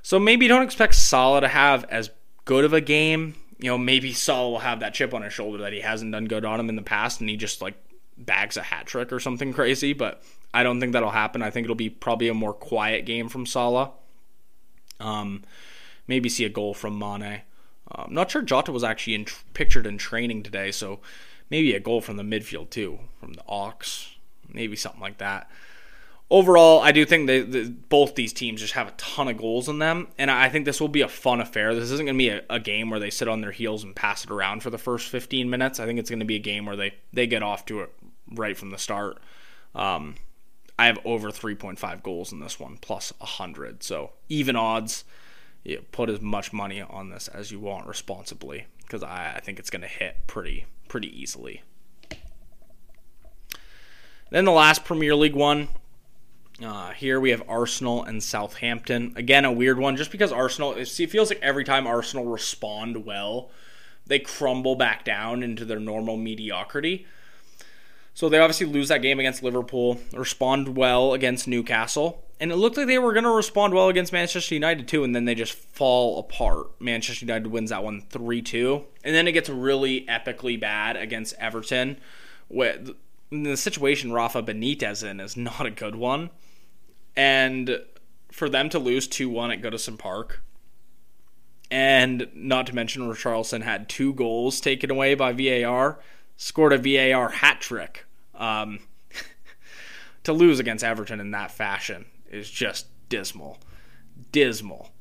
So 0.01 0.19
maybe 0.19 0.47
don't 0.47 0.61
expect 0.61 0.95
Salah 0.95 1.41
to 1.41 1.47
have 1.47 1.83
as 1.85 2.11
good 2.45 2.63
of 2.63 2.73
a 2.73 2.81
game 2.81 3.35
you 3.59 3.69
know, 3.69 3.77
maybe 3.77 4.13
Salah 4.13 4.51
will 4.51 4.59
have 4.59 4.81
that 4.81 4.93
chip 4.93 5.13
on 5.13 5.21
his 5.21 5.33
shoulder 5.33 5.59
that 5.59 5.73
he 5.73 5.81
hasn't 5.81 6.11
done 6.11 6.25
good 6.25 6.45
on 6.45 6.59
him 6.59 6.69
in 6.69 6.75
the 6.75 6.81
past, 6.81 7.21
and 7.21 7.29
he 7.29 7.37
just 7.37 7.61
like 7.61 7.75
bags 8.17 8.57
a 8.57 8.63
hat 8.63 8.85
trick 8.85 9.11
or 9.11 9.19
something 9.19 9.53
crazy. 9.53 9.93
But 9.93 10.21
I 10.53 10.63
don't 10.63 10.79
think 10.79 10.93
that'll 10.93 11.11
happen. 11.11 11.41
I 11.41 11.49
think 11.49 11.65
it'll 11.65 11.75
be 11.75 11.89
probably 11.89 12.27
a 12.27 12.33
more 12.33 12.53
quiet 12.53 13.05
game 13.05 13.29
from 13.29 13.45
Salah. 13.45 13.91
Um, 14.99 15.43
maybe 16.07 16.29
see 16.29 16.45
a 16.45 16.49
goal 16.49 16.73
from 16.73 16.97
Mane. 16.97 17.41
I'm 17.91 18.05
um, 18.05 18.13
not 18.13 18.31
sure 18.31 18.41
Jota 18.41 18.71
was 18.71 18.83
actually 18.83 19.13
in, 19.13 19.25
pictured 19.53 19.85
in 19.85 19.97
training 19.97 20.41
today, 20.41 20.71
so 20.71 21.01
maybe 21.51 21.75
a 21.75 21.79
goal 21.79 22.01
from 22.01 22.17
the 22.17 22.23
midfield 22.23 22.71
too, 22.71 22.99
from 23.19 23.33
the 23.33 23.43
Ox, 23.47 24.15
maybe 24.51 24.75
something 24.75 25.01
like 25.01 25.19
that 25.19 25.49
overall, 26.29 26.81
I 26.81 26.91
do 26.91 27.05
think 27.05 27.27
that 27.27 27.89
both 27.89 28.15
these 28.15 28.33
teams 28.33 28.61
just 28.61 28.73
have 28.73 28.87
a 28.87 28.93
ton 28.97 29.27
of 29.27 29.37
goals 29.37 29.69
in 29.69 29.79
them, 29.79 30.07
and 30.17 30.31
I 30.31 30.49
think 30.49 30.65
this 30.65 30.81
will 30.81 30.87
be 30.87 31.01
a 31.01 31.07
fun 31.07 31.41
affair. 31.41 31.75
This 31.75 31.91
isn't 31.91 32.05
going 32.05 32.15
to 32.15 32.17
be 32.17 32.29
a, 32.29 32.41
a, 32.49 32.59
game 32.59 32.89
where 32.89 32.99
they 32.99 33.09
sit 33.09 33.27
on 33.27 33.41
their 33.41 33.51
heels 33.51 33.83
and 33.83 33.95
pass 33.95 34.23
it 34.23 34.31
around 34.31 34.63
for 34.63 34.69
the 34.69 34.77
first 34.77 35.09
15 35.09 35.49
minutes. 35.49 35.79
I 35.79 35.85
think 35.85 35.99
it's 35.99 36.09
going 36.09 36.19
to 36.19 36.25
be 36.25 36.35
a 36.35 36.39
game 36.39 36.65
where 36.65 36.75
they 36.75 36.95
they 37.13 37.27
get 37.27 37.43
off 37.43 37.65
to 37.65 37.81
it 37.81 37.93
right 38.31 38.57
from 38.57 38.71
the 38.71 38.77
start. 38.77 39.21
Um, 39.73 40.15
I 40.77 40.87
have 40.87 40.99
over 41.05 41.31
3.5 41.31 42.03
goals 42.03 42.33
in 42.33 42.39
this 42.39 42.59
one, 42.59 42.77
plus 42.81 43.13
100. 43.19 43.83
So 43.83 44.11
even 44.29 44.55
odds. 44.55 45.05
You 45.63 45.83
put 45.91 46.11
as 46.11 46.21
much 46.21 46.53
money 46.53 46.79
on 46.79 47.09
this 47.09 47.27
as 47.27 47.51
you 47.51 47.59
want 47.59 47.87
responsibly, 47.87 48.67
because 48.83 49.01
I, 49.01 49.33
I 49.37 49.39
think 49.39 49.57
it's 49.57 49.71
going 49.71 49.81
to 49.81 49.87
hit 49.87 50.27
pretty 50.27 50.67
pretty 50.87 51.19
easily. 51.19 51.63
Then 54.29 54.45
the 54.45 54.51
last 54.51 54.85
Premier 54.85 55.15
League 55.15 55.33
one, 55.33 55.69
uh, 56.63 56.91
here 56.91 57.19
we 57.19 57.31
have 57.31 57.43
Arsenal 57.49 58.03
and 58.03 58.23
Southampton. 58.23 59.13
Again, 59.15 59.45
a 59.45 59.51
weird 59.51 59.77
one, 59.77 59.97
just 59.97 60.11
because 60.11 60.31
Arsenal. 60.31 60.85
See 60.85 61.03
it 61.03 61.09
feels 61.09 61.29
like 61.29 61.39
every 61.41 61.63
time 61.63 61.85
Arsenal 61.85 62.25
respond 62.25 63.05
well, 63.05 63.49
they 64.05 64.19
crumble 64.19 64.75
back 64.75 65.03
down 65.03 65.43
into 65.43 65.65
their 65.65 65.79
normal 65.79 66.17
mediocrity. 66.17 67.05
So 68.13 68.29
they 68.29 68.39
obviously 68.39 68.67
lose 68.67 68.87
that 68.87 69.01
game 69.01 69.19
against 69.19 69.43
Liverpool, 69.43 69.99
respond 70.13 70.77
well 70.77 71.13
against 71.13 71.49
Newcastle, 71.49 72.23
and 72.39 72.51
it 72.51 72.55
looked 72.55 72.77
like 72.77 72.87
they 72.87 72.97
were 72.97 73.11
going 73.11 73.25
to 73.25 73.29
respond 73.29 73.73
well 73.73 73.89
against 73.89 74.13
Manchester 74.13 74.55
United 74.55 74.87
too, 74.87 75.03
and 75.03 75.15
then 75.15 75.25
they 75.25 75.35
just 75.35 75.53
fall 75.53 76.19
apart. 76.19 76.79
Manchester 76.81 77.25
United 77.25 77.47
wins 77.47 77.69
that 77.69 77.83
one 77.83 78.01
3 78.09 78.41
2. 78.41 78.83
And 79.03 79.15
then 79.15 79.27
it 79.27 79.33
gets 79.33 79.49
really 79.49 80.05
epically 80.05 80.59
bad 80.59 80.95
against 80.95 81.35
Everton. 81.39 81.97
With 82.47 82.95
the 83.31 83.57
situation 83.57 84.13
Rafa 84.13 84.43
Benitez 84.43 85.03
in 85.03 85.19
is 85.19 85.35
not 85.35 85.65
a 85.65 85.71
good 85.71 85.95
one. 85.95 86.29
And 87.15 87.81
for 88.31 88.49
them 88.49 88.69
to 88.69 88.79
lose 88.79 89.07
2 89.07 89.29
1 89.29 89.51
at 89.51 89.61
Goodison 89.61 89.97
Park, 89.97 90.41
and 91.71 92.27
not 92.33 92.67
to 92.67 92.75
mention 92.75 93.03
Richarlison 93.03 93.61
had 93.61 93.89
two 93.89 94.13
goals 94.13 94.59
taken 94.61 94.91
away 94.91 95.15
by 95.15 95.33
VAR, 95.33 95.99
scored 96.37 96.73
a 96.73 96.77
VAR 96.77 97.29
hat 97.29 97.61
trick. 97.61 98.05
Um, 98.35 98.79
to 100.23 100.33
lose 100.33 100.59
against 100.59 100.83
Everton 100.83 101.19
in 101.19 101.31
that 101.31 101.51
fashion 101.51 102.05
is 102.29 102.49
just 102.49 102.87
dismal. 103.09 103.59
Dismal. 104.31 104.91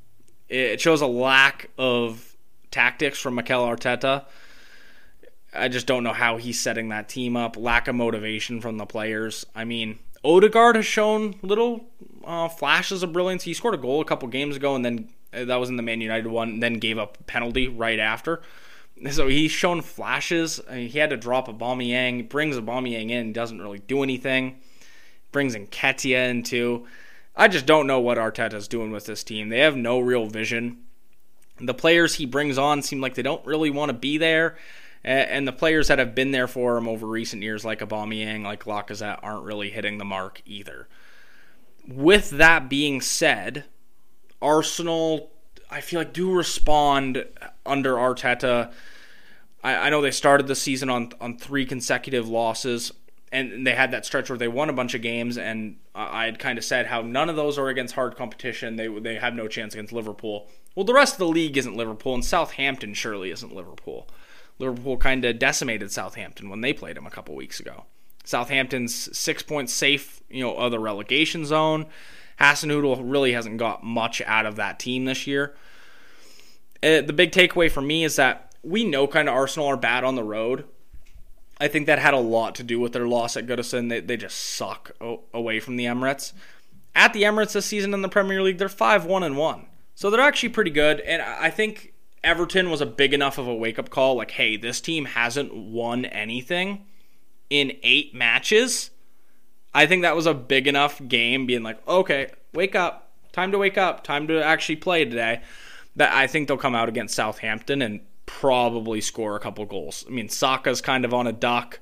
It 0.49 0.81
shows 0.81 1.01
a 1.01 1.07
lack 1.07 1.71
of 1.77 2.37
tactics 2.71 3.19
from 3.19 3.35
Mikel 3.35 3.63
Arteta. 3.63 4.25
I 5.53 5.69
just 5.69 5.87
don't 5.87 6.03
know 6.03 6.13
how 6.13 6.37
he's 6.37 6.59
setting 6.59 6.89
that 6.89 7.09
team 7.09 7.37
up. 7.37 7.57
Lack 7.57 7.89
of 7.89 7.95
motivation 7.95 8.61
from 8.61 8.77
the 8.77 8.87
players. 8.87 9.47
I 9.55 9.65
mean, 9.65 9.99
Odegaard 10.25 10.77
has 10.77 10.87
shown 10.87 11.35
little 11.43 11.85
uh, 12.25 12.49
flashes 12.49 13.03
of 13.03 13.13
brilliance. 13.13 13.45
He 13.45 13.55
scored 13.55 13.75
a 13.75 13.79
goal 13.79 14.01
a 14.01 14.05
couple 14.05 14.27
games 14.29 14.57
ago, 14.57 14.75
and 14.75 14.85
then 14.85 15.09
uh, 15.33 15.45
that 15.45 15.57
was 15.57 15.69
in 15.69 15.77
the 15.77 15.83
Man 15.83 16.01
United 16.01 16.27
one, 16.29 16.61
then 16.61 16.75
gave 16.75 16.99
up 16.99 17.19
a 17.21 17.25
penalty 17.25 17.69
right 17.69 17.99
after. 17.99 18.43
So 19.11 19.29
he's 19.29 19.51
shown 19.51 19.83
flashes. 19.83 20.61
I 20.69 20.77
mean, 20.77 20.89
he 20.89 20.99
had 20.99 21.11
to 21.11 21.17
drop 21.17 21.49
Aubameyang, 21.49 22.29
brings 22.29 22.57
Aubameyang 22.57 23.11
in, 23.11 23.33
doesn't 23.33 23.61
really 23.61 23.81
do 23.81 24.03
anything. 24.03 24.61
Brings 25.33 25.55
in 25.55 25.67
Nketiah 25.67 26.31
in 26.31 26.43
too. 26.45 26.87
I 27.37 27.49
just 27.49 27.67
don't 27.67 27.89
know 27.89 27.99
what 27.99 28.19
Arteta's 28.19 28.69
doing 28.69 28.93
with 28.93 29.07
this 29.07 29.25
team. 29.25 29.49
They 29.49 29.59
have 29.59 29.77
no 29.77 29.99
real 29.99 30.27
vision. 30.27 30.79
The 31.61 31.75
players 31.75 32.15
he 32.15 32.27
brings 32.27 32.57
on 32.57 32.83
seem 32.83 33.01
like 33.01 33.15
they 33.15 33.23
don't 33.23 33.45
really 33.45 33.71
want 33.71 33.91
to 33.91 33.95
be 33.95 34.17
there. 34.17 34.57
And 35.05 35.47
the 35.47 35.53
players 35.53 35.89
that 35.89 35.99
have 35.99 36.15
been 36.15 36.31
there 36.31 36.49
for 36.49 36.79
him 36.79 36.89
over 36.89 37.07
recent 37.07 37.43
years, 37.43 37.63
like 37.63 37.81
Aubameyang, 37.81 38.43
like 38.43 38.65
Lacazette, 38.65 39.19
aren't 39.23 39.45
really 39.45 39.69
hitting 39.69 39.99
the 39.99 40.05
mark 40.05 40.41
either. 40.47 40.89
With 41.87 42.31
that 42.31 42.71
being 42.71 43.03
said, 43.03 43.65
Arsenal, 44.41 45.31
I 45.71 45.83
feel 45.83 46.01
like 46.01 46.15
do 46.15 46.33
respond 46.33 47.27
under 47.67 47.97
Arteta. 47.97 48.73
I, 49.63 49.75
I 49.75 49.91
know 49.91 50.01
they 50.01 50.11
started 50.11 50.47
the 50.47 50.55
season 50.55 50.89
on 50.89 51.13
on 51.21 51.37
three 51.37 51.67
consecutive 51.67 52.27
losses, 52.27 52.91
and 53.31 53.67
they 53.67 53.75
had 53.75 53.91
that 53.91 54.07
stretch 54.07 54.31
where 54.31 54.39
they 54.39 54.49
won 54.49 54.71
a 54.71 54.75
bunch 54.75 54.95
of 54.95 55.03
games, 55.03 55.37
and 55.37 55.77
I 55.95 56.25
had 56.25 56.39
kind 56.39 56.57
of 56.57 56.65
said 56.65 56.87
how 56.87 57.03
none 57.03 57.29
of 57.29 57.37
those 57.37 57.59
are 57.59 57.69
against 57.69 57.95
hard 57.95 58.17
competition. 58.17 58.77
They 58.77 58.89
they 58.89 59.17
have 59.17 59.35
no 59.35 59.49
chance 59.49 59.75
against 59.75 59.93
Liverpool. 59.93 60.49
Well, 60.75 60.85
the 60.85 60.95
rest 60.95 61.15
of 61.15 61.19
the 61.19 61.29
league 61.29 61.59
isn't 61.59 61.77
Liverpool, 61.77 62.15
and 62.15 62.25
Southampton 62.25 62.95
surely 62.95 63.31
isn't 63.31 63.55
Liverpool. 63.55 64.09
Liverpool 64.59 64.97
kind 64.97 65.25
of 65.25 65.39
decimated 65.39 65.91
Southampton 65.91 66.49
when 66.49 66.61
they 66.61 66.73
played 66.73 66.97
them 66.97 67.07
a 67.07 67.11
couple 67.11 67.35
weeks 67.35 67.61
ago. 67.61 67.85
Southampton's 68.25 69.17
six 69.17 69.43
points 69.43 69.73
safe, 69.73 70.23
you 70.31 70.43
know, 70.43 70.57
of 70.57 70.71
the 70.71 70.79
relegation 70.79 71.45
zone. 71.45 71.87
Hasenhüttl 72.41 73.01
really 73.03 73.33
hasn't 73.33 73.59
got 73.59 73.85
much 73.85 74.21
out 74.23 74.47
of 74.47 74.57
that 74.57 74.79
team 74.79 75.05
this 75.05 75.27
year. 75.27 75.55
Uh, 76.83 77.01
the 77.01 77.13
big 77.13 77.33
takeaway 77.33 77.71
for 77.71 77.81
me 77.81 78.05
is 78.05 78.17
that 78.17 78.55
we 78.63 78.85
know 78.85 79.07
kind 79.07 79.29
of 79.29 79.35
Arsenal 79.35 79.69
are 79.69 79.77
bad 79.77 80.05
on 80.05 80.15
the 80.15 80.25
road. 80.25 80.65
I 81.61 81.69
think 81.69 81.87
that 81.87 81.99
had 81.99 82.15
a 82.15 82.19
lot 82.19 82.57
to 82.57 82.63
do 82.63 82.81
with 82.81 82.93
their 82.93 83.07
loss 83.07 83.37
at 83.37 83.47
Goodison. 83.47 83.89
They, 83.89 84.01
they 84.01 84.17
just 84.17 84.37
suck 84.37 84.91
o- 85.01 85.23
away 85.33 85.61
from 85.61 85.77
the 85.77 85.85
Emirates. 85.85 86.33
At 86.95 87.13
the 87.13 87.23
Emirates 87.23 87.53
this 87.53 87.67
season 87.67 87.95
in 87.95 88.03
the 88.03 88.09
Premier 88.09 88.43
League, 88.43 88.59
they're 88.59 88.69
5 88.69 89.05
1 89.05 89.23
and 89.23 89.37
1. 89.37 89.67
So 89.95 90.11
they're 90.11 90.21
actually 90.21 90.49
pretty 90.49 90.73
good. 90.73 91.01
And 91.01 91.23
I 91.23 91.51
think 91.51 91.94
Everton 92.25 92.71
was 92.71 92.81
a 92.81 92.87
big 92.87 93.15
enough 93.15 93.39
of 93.39 93.47
a 93.47 93.55
wake 93.55 93.79
up 93.79 93.91
call 93.91 94.17
like, 94.17 94.33
hey, 94.33 94.57
this 94.57 94.81
team 94.81 95.05
hasn't 95.05 95.55
won 95.55 96.05
anything 96.07 96.87
in 97.51 97.77
eight 97.83 98.15
matches. 98.15 98.91
I 99.73 99.87
think 99.87 100.03
that 100.03 100.17
was 100.17 100.27
a 100.27 100.35
big 100.35 100.67
enough 100.67 101.01
game 101.07 101.47
being 101.47 101.63
like, 101.63 101.87
okay, 101.87 102.31
wake 102.53 102.75
up. 102.75 103.13
Time 103.33 103.53
to 103.53 103.59
wake 103.59 103.77
up. 103.77 104.03
Time 104.05 104.27
to 104.29 104.43
actually 104.43 104.77
play 104.77 105.05
today. 105.05 105.43
That 105.97 106.13
I 106.13 106.27
think 106.27 106.49
they'll 106.49 106.57
come 106.57 106.75
out 106.75 106.89
against 106.89 107.15
Southampton 107.15 107.83
and 107.83 108.01
probably 108.27 109.01
score 109.01 109.37
a 109.37 109.41
couple 109.41 109.65
goals. 109.67 110.05
I 110.09 110.11
mean, 110.11 110.29
Saka's 110.29 110.81
kind 110.81 111.05
of 111.05 111.13
on 111.13 111.27
a 111.27 111.33
duck. 111.33 111.79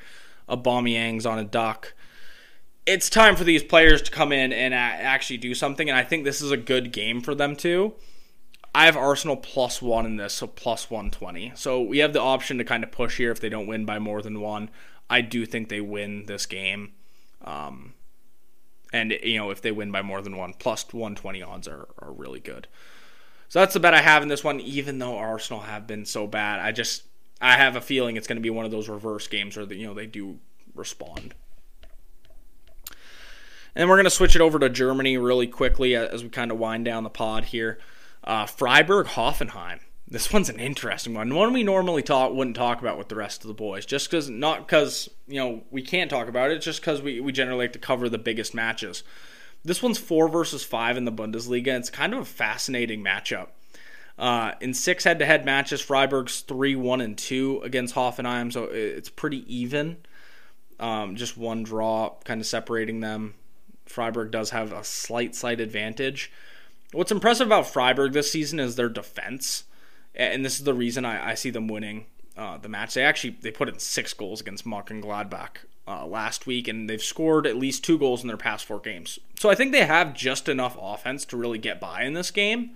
Aubameyang's 0.48 1.24
on 1.24 1.38
a 1.38 1.44
duck. 1.44 1.94
It's 2.84 3.08
time 3.08 3.36
for 3.36 3.44
these 3.44 3.62
players 3.62 4.02
to 4.02 4.10
come 4.10 4.32
in 4.32 4.52
and 4.52 4.74
actually 4.74 5.36
do 5.36 5.54
something, 5.54 5.88
and 5.88 5.96
I 5.96 6.02
think 6.02 6.24
this 6.24 6.40
is 6.40 6.50
a 6.50 6.56
good 6.56 6.92
game 6.92 7.20
for 7.20 7.34
them 7.34 7.54
too. 7.54 7.94
I 8.74 8.86
have 8.86 8.96
Arsenal 8.96 9.36
plus 9.36 9.82
one 9.82 10.06
in 10.06 10.16
this, 10.16 10.34
so 10.34 10.46
plus 10.46 10.90
120. 10.90 11.52
So 11.54 11.82
we 11.82 11.98
have 11.98 12.12
the 12.12 12.20
option 12.20 12.58
to 12.58 12.64
kind 12.64 12.82
of 12.82 12.90
push 12.90 13.18
here 13.18 13.30
if 13.30 13.40
they 13.40 13.50
don't 13.50 13.66
win 13.66 13.84
by 13.84 13.98
more 13.98 14.22
than 14.22 14.40
one. 14.40 14.70
I 15.10 15.20
do 15.20 15.44
think 15.44 15.68
they 15.68 15.80
win 15.80 16.24
this 16.26 16.46
game. 16.46 16.92
Um, 17.44 17.92
and, 18.92 19.12
you 19.22 19.38
know, 19.38 19.50
if 19.50 19.60
they 19.60 19.72
win 19.72 19.90
by 19.92 20.00
more 20.00 20.22
than 20.22 20.36
one, 20.36 20.54
plus 20.58 20.84
120 20.90 21.42
odds 21.42 21.68
are, 21.68 21.88
are 21.98 22.12
really 22.12 22.40
good. 22.40 22.66
So 23.48 23.58
that's 23.58 23.74
the 23.74 23.80
bet 23.80 23.92
I 23.92 24.00
have 24.00 24.22
in 24.22 24.28
this 24.28 24.42
one, 24.42 24.60
even 24.60 24.98
though 24.98 25.18
Arsenal 25.18 25.62
have 25.62 25.86
been 25.86 26.06
so 26.06 26.26
bad. 26.26 26.60
I 26.60 26.72
just, 26.72 27.02
I 27.42 27.56
have 27.56 27.76
a 27.76 27.82
feeling 27.82 28.16
it's 28.16 28.26
going 28.26 28.36
to 28.36 28.42
be 28.42 28.48
one 28.48 28.64
of 28.64 28.70
those 28.70 28.88
reverse 28.88 29.28
games 29.28 29.56
where, 29.56 29.66
the, 29.66 29.76
you 29.76 29.86
know, 29.86 29.92
they 29.92 30.06
do 30.06 30.38
respond. 30.74 31.34
And 33.74 33.88
we're 33.88 33.96
going 33.96 34.04
to 34.04 34.10
switch 34.10 34.34
it 34.34 34.40
over 34.40 34.58
to 34.58 34.70
Germany 34.70 35.18
really 35.18 35.46
quickly 35.46 35.94
as 35.94 36.22
we 36.22 36.30
kind 36.30 36.50
of 36.50 36.58
wind 36.58 36.86
down 36.86 37.04
the 37.04 37.10
pod 37.10 37.44
here. 37.44 37.78
Uh, 38.24 38.46
Freiburg 38.46 39.08
Hoffenheim. 39.08 39.80
This 40.06 40.32
one's 40.32 40.50
an 40.50 40.60
interesting 40.60 41.14
one. 41.14 41.34
One 41.34 41.52
we 41.52 41.62
normally 41.62 42.02
talk 42.02 42.32
wouldn't 42.32 42.56
talk 42.56 42.80
about 42.80 42.98
with 42.98 43.08
the 43.08 43.16
rest 43.16 43.42
of 43.42 43.48
the 43.48 43.54
boys, 43.54 43.86
just 43.86 44.10
because 44.10 44.28
not 44.28 44.66
because 44.66 45.08
you 45.26 45.36
know 45.36 45.62
we 45.70 45.80
can't 45.80 46.10
talk 46.10 46.28
about 46.28 46.50
it, 46.50 46.58
just 46.60 46.80
because 46.80 47.00
we 47.00 47.20
we 47.20 47.32
generally 47.32 47.64
like 47.64 47.72
to 47.72 47.78
cover 47.78 48.08
the 48.08 48.18
biggest 48.18 48.54
matches. 48.54 49.02
This 49.64 49.82
one's 49.82 49.98
four 49.98 50.28
versus 50.28 50.64
five 50.64 50.96
in 50.96 51.04
the 51.04 51.12
Bundesliga. 51.12 51.68
And 51.68 51.78
It's 51.78 51.90
kind 51.90 52.12
of 52.12 52.20
a 52.20 52.24
fascinating 52.24 53.02
matchup. 53.02 53.48
Uh, 54.18 54.52
in 54.60 54.74
six 54.74 55.04
head-to-head 55.04 55.44
matches, 55.44 55.80
Freiburg's 55.80 56.40
three, 56.40 56.76
one, 56.76 57.00
and 57.00 57.16
two 57.16 57.60
against 57.64 57.94
Hoffenheim, 57.94 58.52
so 58.52 58.64
it's 58.64 59.08
pretty 59.08 59.44
even. 59.52 59.98
Um, 60.78 61.16
just 61.16 61.38
one 61.38 61.62
draw, 61.62 62.16
kind 62.24 62.40
of 62.40 62.46
separating 62.46 63.00
them. 63.00 63.34
Freiburg 63.86 64.30
does 64.30 64.50
have 64.50 64.72
a 64.72 64.84
slight, 64.84 65.34
slight 65.34 65.60
advantage. 65.60 66.30
What's 66.92 67.10
impressive 67.10 67.46
about 67.46 67.66
Freiburg 67.66 68.12
this 68.12 68.30
season 68.30 68.60
is 68.60 68.76
their 68.76 68.90
defense, 68.90 69.64
and 70.14 70.44
this 70.44 70.58
is 70.58 70.64
the 70.64 70.74
reason 70.74 71.06
I, 71.06 71.30
I 71.30 71.34
see 71.34 71.48
them 71.48 71.66
winning 71.66 72.04
uh, 72.36 72.58
the 72.58 72.68
match. 72.68 72.92
They 72.92 73.02
actually 73.02 73.38
they 73.40 73.50
put 73.50 73.70
in 73.70 73.78
six 73.78 74.12
goals 74.12 74.42
against 74.42 74.66
Mönchengladbach 74.66 75.64
uh, 75.88 76.06
last 76.06 76.46
week, 76.46 76.68
and 76.68 76.90
they've 76.90 77.02
scored 77.02 77.46
at 77.46 77.56
least 77.56 77.82
two 77.82 77.98
goals 77.98 78.20
in 78.20 78.28
their 78.28 78.36
past 78.36 78.66
four 78.66 78.78
games. 78.78 79.18
So 79.38 79.48
I 79.48 79.54
think 79.54 79.72
they 79.72 79.86
have 79.86 80.12
just 80.12 80.50
enough 80.50 80.76
offense 80.78 81.24
to 81.26 81.36
really 81.38 81.58
get 81.58 81.80
by 81.80 82.02
in 82.02 82.12
this 82.12 82.30
game. 82.30 82.72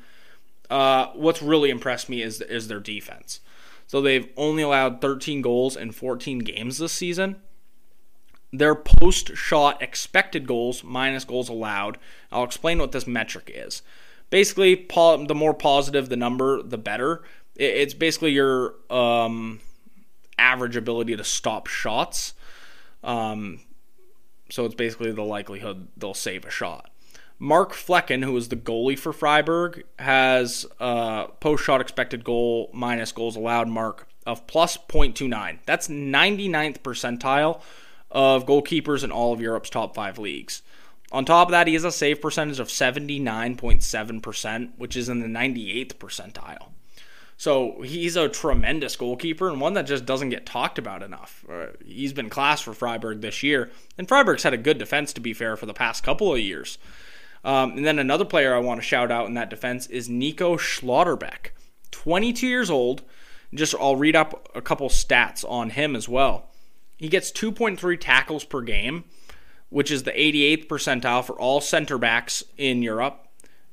Uh, 0.71 1.09
what's 1.09 1.43
really 1.43 1.69
impressed 1.69 2.09
me 2.09 2.23
is 2.23 2.41
is 2.41 2.69
their 2.69 2.81
defense. 2.81 3.41
So 3.87 4.01
they've 4.01 4.31
only 4.37 4.63
allowed 4.63 5.03
13 5.03 5.43
goals 5.43 5.77
in 5.77 5.93
14 5.93 6.39
games 6.41 6.79
this 6.79 6.93
season. 6.93 7.37
Their 8.51 8.75
post 8.75 9.37
shot 9.37 9.83
expected 9.83 10.47
goals 10.47 10.83
minus 10.83 11.25
goals 11.25 11.51
allowed. 11.51 11.99
I'll 12.33 12.45
explain 12.45 12.79
what 12.79 12.93
this 12.93 13.07
metric 13.07 13.53
is 13.55 13.83
basically 14.31 14.75
the 14.75 15.35
more 15.35 15.55
positive 15.55 16.09
the 16.09 16.17
number, 16.17 16.63
the 16.63 16.79
better. 16.79 17.23
It's 17.55 17.95
basically 17.95 18.33
your 18.33 18.75
um, 18.91 19.61
average 20.39 20.77
ability 20.77 21.17
to 21.17 21.25
stop 21.25 21.67
shots. 21.67 22.35
Um, 23.03 23.61
so 24.51 24.65
it's 24.65 24.75
basically 24.75 25.13
the 25.13 25.23
likelihood 25.23 25.89
they'll 25.97 26.15
save 26.15 26.45
a 26.45 26.51
shot. 26.51 26.91
Mark 27.39 27.73
Flekken, 27.73 28.25
who 28.25 28.37
is 28.37 28.49
the 28.49 28.57
goalie 28.57 28.99
for 28.99 29.13
Freiburg, 29.13 29.85
has 29.99 30.65
a 30.81 31.29
post 31.41 31.65
shot 31.65 31.81
expected 31.81 32.25
goal 32.25 32.71
minus 32.73 33.13
goals 33.13 33.37
allowed 33.37 33.69
mark 33.69 34.09
of 34.27 34.47
plus 34.47 34.77
0.29. 34.77 35.59
That's 35.67 35.89
99th 35.89 36.81
percentile 36.81 37.61
of 38.11 38.47
goalkeepers 38.47 39.05
in 39.05 39.13
all 39.13 39.33
of 39.33 39.41
Europe's 39.41 39.71
top 39.71 39.95
five 39.95 40.19
leagues. 40.19 40.63
On 41.13 41.25
top 41.25 41.49
of 41.49 41.53
that, 41.53 41.69
he 41.69 41.75
has 41.75 41.85
a 41.85 41.93
save 41.93 42.21
percentage 42.21 42.59
of 42.59 42.69
79.7%, 42.69 44.73
which 44.77 44.97
is 44.97 45.09
in 45.09 45.21
the 45.21 45.29
98th 45.29 45.95
percentile. 45.95 46.71
So 47.37 47.83
he's 47.83 48.17
a 48.17 48.29
tremendous 48.29 48.97
goalkeeper 48.97 49.51
and 49.51 49.61
one 49.61 49.75
that 49.75 49.87
just 49.87 50.07
doesn't 50.07 50.31
get 50.31 50.47
talked 50.47 50.79
about 50.79 51.03
enough. 51.03 51.45
Uh, 51.51 51.67
he's 51.85 52.15
been 52.15 52.31
class 52.31 52.63
for 52.63 52.73
Freiburg 52.73 53.21
this 53.21 53.43
year, 53.43 53.71
and 53.99 54.09
Freiburg's 54.09 54.43
had 54.43 54.55
a 54.55 54.59
good 54.59 54.79
defense, 54.79 55.13
to 55.13 55.21
be 55.21 55.35
fair, 55.35 55.57
for 55.57 55.67
the 55.67 55.75
past 55.75 56.03
couple 56.03 56.33
of 56.33 56.41
years. 56.41 56.79
Um, 57.45 57.73
and 57.73 57.87
then 57.87 57.99
another 57.99 58.25
player 58.25 58.55
I 58.55 58.61
want 58.61 58.81
to 58.81 58.87
shout 58.87 59.13
out 59.13 59.27
in 59.27 59.35
that 59.35 59.51
defense 59.51 59.87
is 59.87 60.09
Nico 60.09 60.57
Schlotterbeck, 60.57 61.51
22 61.91 62.47
years 62.47 62.71
old. 62.71 63.03
Just 63.55 63.75
I'll 63.79 63.97
read 63.97 64.17
up 64.17 64.49
a 64.55 64.63
couple 64.63 64.89
stats 64.89 65.49
on 65.49 65.71
him 65.71 65.95
as 65.95 66.09
well. 66.09 66.51
He 66.97 67.09
gets 67.09 67.31
2.3 67.31 68.01
tackles 68.01 68.45
per 68.45 68.63
game 68.63 69.05
which 69.69 69.91
is 69.91 70.05
the 70.05 70.13
88th 70.13 70.69
percentile 70.69 71.25
for 71.25 71.39
all 71.39 71.61
center 71.61 71.99
backs 71.99 72.45
in 72.57 72.83
Europe, 72.83 73.27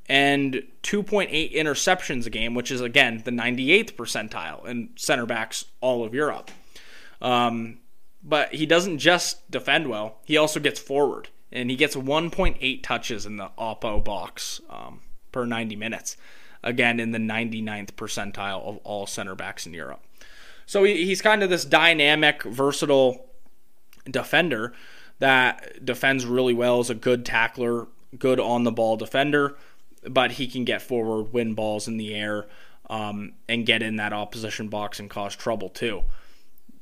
and 0.07 0.63
2.8 0.83 1.53
interceptions 1.55 2.25
a 2.25 2.29
game, 2.29 2.55
which 2.55 2.71
is 2.71 2.81
again 2.81 3.21
the 3.23 3.31
98th 3.31 3.93
percentile 3.93 4.65
in 4.65 4.89
center 4.95 5.25
backs 5.25 5.65
all 5.81 6.03
of 6.03 6.13
Europe. 6.13 6.51
Um, 7.21 7.79
but 8.23 8.53
he 8.53 8.65
doesn't 8.65 8.99
just 8.99 9.49
defend 9.51 9.87
well; 9.87 10.17
he 10.25 10.37
also 10.37 10.59
gets 10.59 10.79
forward, 10.79 11.29
and 11.51 11.69
he 11.69 11.75
gets 11.75 11.95
1.8 11.95 12.83
touches 12.83 13.25
in 13.25 13.37
the 13.37 13.51
Oppo 13.57 14.03
box 14.03 14.61
um, 14.69 15.01
per 15.31 15.45
90 15.45 15.75
minutes. 15.75 16.17
Again, 16.65 17.01
in 17.01 17.11
the 17.11 17.19
99th 17.19 17.91
percentile 17.91 18.63
of 18.63 18.77
all 18.85 19.05
center 19.05 19.35
backs 19.35 19.65
in 19.65 19.73
Europe. 19.73 19.99
So 20.65 20.85
he, 20.85 21.05
he's 21.05 21.21
kind 21.21 21.43
of 21.43 21.49
this 21.49 21.65
dynamic, 21.65 22.43
versatile 22.43 23.25
defender 24.09 24.73
that 25.23 25.85
defends 25.85 26.25
really 26.25 26.53
well, 26.53 26.81
is 26.81 26.89
a 26.89 26.95
good 26.95 27.25
tackler, 27.25 27.87
good 28.19 28.41
on 28.41 28.65
the 28.65 28.73
ball 28.73 28.97
defender, 28.97 29.55
but 30.09 30.33
he 30.33 30.47
can 30.47 30.65
get 30.65 30.81
forward, 30.81 31.31
win 31.31 31.53
balls 31.53 31.87
in 31.87 31.95
the 31.95 32.13
air, 32.13 32.45
um, 32.89 33.31
and 33.47 33.65
get 33.65 33.81
in 33.81 33.95
that 33.95 34.11
opposition 34.11 34.67
box 34.67 34.99
and 34.99 35.09
cause 35.09 35.33
trouble 35.33 35.69
too. 35.69 36.03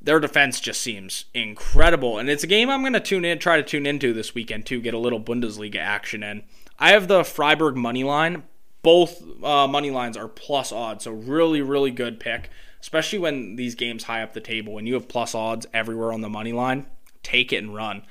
Their 0.00 0.18
defense 0.18 0.58
just 0.58 0.82
seems 0.82 1.26
incredible, 1.32 2.18
and 2.18 2.28
it's 2.28 2.42
a 2.42 2.48
game 2.48 2.68
I'm 2.68 2.80
going 2.80 2.94
to 2.94 3.00
tune 3.00 3.24
in, 3.24 3.38
try 3.38 3.58
to 3.58 3.62
tune 3.62 3.86
into 3.86 4.12
this 4.12 4.34
weekend 4.34 4.66
too, 4.66 4.80
get 4.80 4.92
a 4.92 4.98
little 4.98 5.20
Bundesliga 5.20 5.76
action 5.76 6.24
in. 6.24 6.42
I 6.80 6.90
have 6.90 7.06
the 7.06 7.22
Freiburg 7.22 7.76
money 7.76 8.02
line. 8.02 8.42
Both 8.82 9.22
uh, 9.44 9.68
money 9.68 9.92
lines 9.92 10.16
are 10.16 10.26
plus 10.26 10.72
odds, 10.72 11.04
so 11.04 11.12
really, 11.12 11.62
really 11.62 11.92
good 11.92 12.18
pick, 12.18 12.50
especially 12.80 13.20
when 13.20 13.54
these 13.54 13.76
games 13.76 14.02
high 14.02 14.24
up 14.24 14.32
the 14.32 14.40
table. 14.40 14.72
When 14.72 14.88
you 14.88 14.94
have 14.94 15.06
plus 15.06 15.32
odds 15.32 15.68
everywhere 15.72 16.12
on 16.12 16.22
the 16.22 16.28
money 16.28 16.52
line, 16.52 16.86
take 17.22 17.52
it 17.52 17.58
and 17.58 17.72
run. 17.72 18.02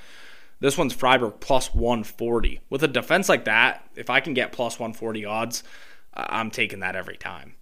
This 0.61 0.77
one's 0.77 0.93
Freiburg 0.93 1.39
plus 1.39 1.73
140. 1.73 2.61
With 2.69 2.83
a 2.83 2.87
defense 2.87 3.27
like 3.27 3.45
that, 3.45 3.83
if 3.95 4.11
I 4.11 4.19
can 4.19 4.35
get 4.35 4.51
plus 4.51 4.79
140 4.79 5.25
odds, 5.25 5.63
I'm 6.13 6.51
taking 6.51 6.81
that 6.81 6.95
every 6.95 7.17
time. 7.17 7.55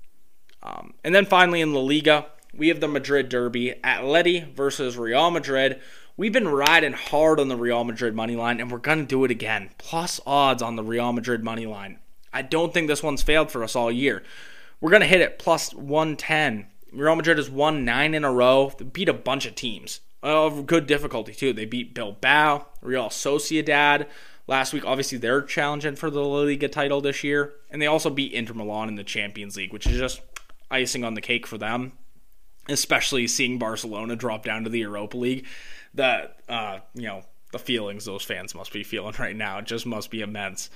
Um, 0.61 0.93
and 1.05 1.15
then 1.15 1.25
finally 1.25 1.61
in 1.61 1.73
La 1.73 1.79
Liga, 1.79 2.25
we 2.53 2.67
have 2.67 2.81
the 2.81 2.89
Madrid 2.89 3.29
Derby, 3.29 3.73
Atleti 3.85 4.53
versus 4.53 4.97
Real 4.97 5.31
Madrid. 5.31 5.79
We've 6.17 6.33
been 6.33 6.49
riding 6.49 6.91
hard 6.91 7.39
on 7.39 7.47
the 7.47 7.55
Real 7.55 7.85
Madrid 7.85 8.13
money 8.13 8.35
line, 8.35 8.59
and 8.59 8.69
we're 8.69 8.79
going 8.79 8.99
to 8.99 9.05
do 9.05 9.23
it 9.23 9.31
again. 9.31 9.69
Plus 9.77 10.19
odds 10.25 10.61
on 10.61 10.75
the 10.75 10.83
Real 10.83 11.13
Madrid 11.13 11.41
money 11.41 11.65
line. 11.65 11.99
I 12.33 12.41
don't 12.41 12.73
think 12.73 12.89
this 12.89 13.01
one's 13.01 13.23
failed 13.23 13.49
for 13.49 13.63
us 13.63 13.77
all 13.77 13.89
year. 13.89 14.23
We're 14.81 14.91
going 14.91 15.01
to 15.01 15.07
hit 15.07 15.21
it 15.21 15.39
plus 15.39 15.73
110. 15.73 16.67
Real 16.91 17.15
Madrid 17.15 17.37
has 17.37 17.49
won 17.49 17.85
nine 17.85 18.13
in 18.13 18.25
a 18.25 18.31
row. 18.31 18.73
Beat 18.91 19.07
a 19.07 19.13
bunch 19.13 19.45
of 19.45 19.55
teams 19.55 20.01
of 20.21 20.65
good 20.65 20.87
difficulty, 20.87 21.33
too. 21.33 21.53
They 21.53 21.65
beat 21.65 21.93
Bilbao, 21.93 22.67
Real 22.81 23.09
Sociedad 23.09 24.07
last 24.47 24.73
week. 24.73 24.85
Obviously, 24.85 25.17
they're 25.17 25.41
challenging 25.41 25.95
for 25.95 26.09
the 26.09 26.21
La 26.21 26.39
Liga 26.39 26.67
title 26.67 27.01
this 27.01 27.23
year. 27.23 27.53
And 27.69 27.81
they 27.81 27.87
also 27.87 28.09
beat 28.09 28.33
Inter 28.33 28.53
Milan 28.53 28.89
in 28.89 28.95
the 28.95 29.03
Champions 29.03 29.57
League, 29.57 29.73
which 29.73 29.87
is 29.87 29.97
just 29.97 30.21
icing 30.69 31.03
on 31.03 31.13
the 31.13 31.21
cake 31.21 31.47
for 31.47 31.57
them 31.57 31.93
especially 32.69 33.27
seeing 33.27 33.57
Barcelona 33.57 34.15
drop 34.15 34.43
down 34.43 34.63
to 34.63 34.69
the 34.69 34.79
Europa 34.79 35.17
League. 35.17 35.45
That 35.95 36.37
uh, 36.47 36.79
you 36.93 37.07
know 37.07 37.23
the 37.51 37.59
feelings 37.59 38.05
those 38.05 38.23
fans 38.23 38.53
must 38.53 38.71
be 38.71 38.83
feeling 38.83 39.15
right 39.19 39.35
now. 39.35 39.59
It 39.59 39.65
just 39.65 39.85
must 39.85 40.11
be 40.11 40.21
immense. 40.21 40.69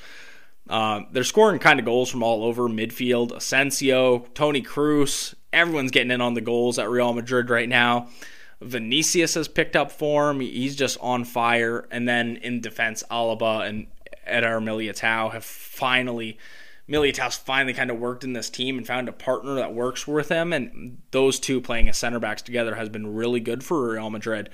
Uh, 0.69 1.01
they're 1.11 1.23
scoring 1.23 1.59
kind 1.59 1.79
of 1.79 1.85
goals 1.85 2.09
from 2.09 2.23
all 2.23 2.43
over 2.43 2.63
midfield. 2.63 3.35
Asensio, 3.35 4.19
Toni 4.33 4.61
Kroos, 4.61 5.35
everyone's 5.51 5.91
getting 5.91 6.11
in 6.11 6.21
on 6.21 6.35
the 6.35 6.41
goals 6.41 6.79
at 6.79 6.89
Real 6.89 7.13
Madrid 7.13 7.49
right 7.49 7.67
now. 7.67 8.07
Vinicius 8.63 9.35
has 9.35 9.47
picked 9.47 9.75
up 9.75 9.91
form. 9.91 10.39
He's 10.39 10.75
just 10.75 10.97
on 11.01 11.25
fire. 11.25 11.87
And 11.91 12.07
then 12.07 12.37
in 12.37 12.61
defense, 12.61 13.03
Alaba 13.11 13.67
and 13.67 13.87
Eder 14.25 14.59
Militao 14.59 15.31
have 15.31 15.45
finally 15.45 16.37
Militao's 16.87 17.35
finally 17.35 17.73
kind 17.73 17.89
of 17.89 17.99
worked 17.99 18.23
in 18.23 18.33
this 18.33 18.49
team 18.49 18.77
and 18.77 18.85
found 18.85 19.07
a 19.07 19.13
partner 19.13 19.55
that 19.55 19.73
works 19.73 20.05
with 20.05 20.29
him, 20.29 20.51
and 20.51 21.01
those 21.11 21.39
two 21.39 21.61
playing 21.61 21.87
as 21.87 21.97
center 21.97 22.19
backs 22.19 22.41
together 22.41 22.75
has 22.75 22.89
been 22.89 23.15
really 23.15 23.39
good 23.39 23.63
for 23.63 23.93
Real 23.93 24.09
Madrid. 24.09 24.49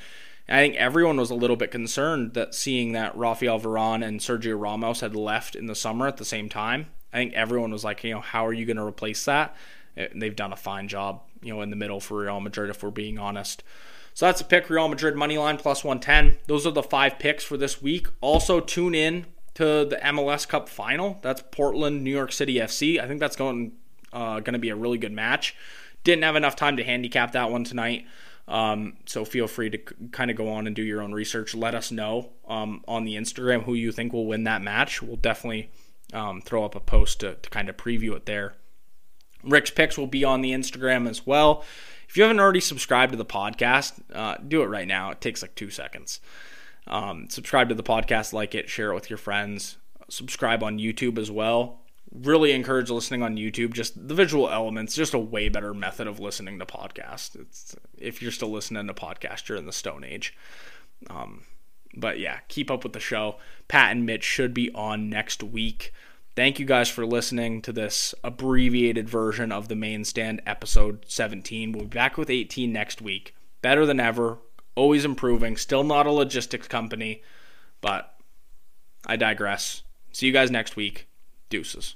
I 0.48 0.58
think 0.58 0.76
everyone 0.76 1.17
was 1.17 1.32
a 1.32 1.36
little 1.36 1.56
bit 1.56 1.72
concerned 1.72 2.34
that 2.34 2.56
seeing 2.56 2.91
that 2.93 3.15
Rafael 3.15 3.60
Varane 3.60 4.06
and 4.06 4.19
Sergio 4.19 4.60
Ramos 4.60 5.02
had 5.02 5.15
left 5.15 5.56
in 5.56 5.67
the 5.67 5.76
summer 5.76 6.08
at 6.08 6.17
the 6.17 6.26
same 6.26 6.50
time. 6.50 6.88
I 7.13 7.17
think 7.17 7.34
everyone 7.34 7.72
was 7.72 7.84
like, 7.84 8.04
you 8.04 8.13
know, 8.13 8.22
how 8.22 8.45
are 8.45 8.54
you 8.54 8.65
going 8.65 8.78
to 8.78 8.84
replace 8.84 9.26
that? 9.26 9.56
They've 10.15 10.36
done 10.36 10.54
a 10.54 10.56
fine 10.56 10.88
job, 10.88 11.22
you 11.41 11.54
know, 11.54 11.62
in 11.62 11.72
the 11.72 11.76
middle 11.76 12.00
for 12.00 12.19
Real 12.19 12.39
Madrid, 12.39 12.69
if 12.69 12.84
we're 12.84 12.91
being 12.91 13.19
honest. 13.19 13.63
So 14.19 14.25
that's 14.25 14.41
a 14.41 14.43
pick 14.43 14.69
Real 14.69 14.89
Madrid 14.89 15.15
money 15.15 15.38
line 15.38 15.55
plus 15.55 15.82
110. 15.82 16.39
Those 16.47 16.67
are 16.67 16.71
the 16.71 16.84
five 16.84 17.19
picks 17.19 17.41
for 17.41 17.55
this 17.55 17.82
week. 17.82 18.08
Also, 18.19 18.60
tune 18.60 18.93
in 18.93 19.27
to 19.53 19.86
the 19.86 19.97
MLS 20.03 20.45
Cup 20.45 20.67
final. 20.67 21.19
That's 21.21 21.41
Portland, 21.51 22.03
New 22.03 22.12
York 22.12 22.34
City 22.34 22.55
FC. 22.55 22.99
I 22.99 23.08
think 23.08 23.21
that's 23.21 23.38
going 23.38 23.71
uh, 24.12 24.41
going 24.41 24.55
to 24.55 24.60
be 24.60 24.71
a 24.71 24.75
really 24.75 24.97
good 24.97 25.13
match. 25.13 25.55
Didn't 26.03 26.25
have 26.25 26.36
enough 26.36 26.58
time 26.58 26.75
to 26.75 26.84
handicap 26.84 27.32
that 27.32 27.49
one 27.49 27.63
tonight. 27.63 28.08
Um, 28.45 28.97
so 29.05 29.23
feel 29.23 29.47
free 29.47 29.69
to 29.69 29.77
c- 29.77 30.10
kind 30.12 30.29
of 30.29 30.36
go 30.36 30.49
on 30.49 30.67
and 30.67 30.75
do 30.75 30.84
your 30.84 31.01
own 31.01 31.13
research. 31.13 31.55
Let 31.55 31.73
us 31.73 31.89
know 31.89 32.32
um, 32.45 32.84
on 32.89 33.05
the 33.05 33.15
Instagram 33.15 33.63
who 33.63 33.73
you 33.73 33.93
think 33.93 34.12
will 34.12 34.27
win 34.27 34.43
that 34.43 34.62
match. 34.62 35.01
We'll 35.01 35.15
definitely 35.15 35.71
um, 36.12 36.41
throw 36.41 36.65
up 36.65 36.75
a 36.75 36.82
post 36.82 37.21
to, 37.21 37.36
to 37.36 37.49
kind 37.49 37.69
of 37.69 37.77
preview 37.77 38.17
it 38.17 38.25
there. 38.25 38.55
Rick's 39.45 39.71
picks 39.71 39.97
will 39.97 40.08
be 40.08 40.25
on 40.25 40.41
the 40.41 40.51
Instagram 40.51 41.08
as 41.08 41.25
well. 41.25 41.63
If 42.10 42.17
you 42.17 42.24
haven't 42.24 42.39
already 42.39 42.60
subscribed 42.60 43.12
to 43.12 43.17
the 43.17 43.26
podcast, 43.26 44.02
uh, 44.12 44.38
do 44.45 44.63
it 44.63 44.65
right 44.65 44.88
now. 44.88 45.12
It 45.12 45.22
takes 45.22 45.43
like 45.43 45.54
two 45.54 45.69
seconds. 45.69 46.19
Um, 46.88 47.30
subscribe 47.30 47.69
to 47.69 47.76
the 47.76 47.84
podcast, 47.84 48.34
like 48.34 48.56
it, 48.56 48.67
share 48.67 48.91
it 48.91 48.95
with 48.95 49.12
your 49.12 49.17
friends. 49.17 49.78
Subscribe 50.10 50.63
on 50.63 50.80
YouTube 50.80 51.19
as 51.19 51.30
well. 51.30 51.82
Really 52.12 52.52
encourage 52.52 52.89
listening 52.89 53.22
on 53.22 53.36
YouTube. 53.36 53.74
Just 53.74 54.08
the 54.08 54.15
visual 54.15 54.50
elements, 54.50 54.95
just 54.95 55.13
a 55.13 55.19
way 55.19 55.50
better 55.50 55.72
method 55.72 56.08
of 56.08 56.19
listening 56.19 56.58
to 56.58 56.65
podcasts. 56.65 57.39
It's, 57.39 57.76
if 57.95 58.24
you're 58.24 58.32
still 58.32 58.50
listening 58.50 58.88
to 58.88 58.93
podcasts, 58.95 59.48
you're 59.48 59.60
in 59.60 59.67
the 59.67 59.72
Stone 59.72 60.04
Age. 60.04 60.36
Um, 61.12 61.43
but 61.95 62.19
yeah, 62.19 62.39
keep 62.48 62.72
up 62.72 62.84
with 62.84 62.93
the 62.93 63.00
show. 63.00 63.36
Pat 63.67 63.91
and 63.91 64.04
Mitch 64.04 64.24
should 64.24 64.56
be 64.56 64.72
on 64.74 65.12
next 65.12 65.43
week. 65.43 65.93
Thank 66.35 66.59
you 66.59 66.65
guys 66.65 66.89
for 66.89 67.05
listening 67.05 67.61
to 67.63 67.73
this 67.73 68.15
abbreviated 68.23 69.09
version 69.09 69.51
of 69.51 69.67
the 69.67 69.75
Maine 69.75 70.05
Stand 70.05 70.41
episode 70.45 71.05
17. 71.07 71.71
We'll 71.71 71.83
be 71.83 71.89
back 71.89 72.17
with 72.17 72.29
18 72.29 72.71
next 72.71 73.01
week. 73.01 73.35
Better 73.61 73.85
than 73.85 73.99
ever 73.99 74.37
always 74.75 75.03
improving. 75.03 75.57
Still 75.57 75.83
not 75.83 76.07
a 76.07 76.11
logistics 76.11 76.67
company, 76.67 77.21
but 77.81 78.15
I 79.05 79.17
digress. 79.17 79.83
See 80.11 80.27
you 80.27 80.33
guys 80.33 80.49
next 80.49 80.75
week. 80.75 81.07
Deuces. 81.49 81.95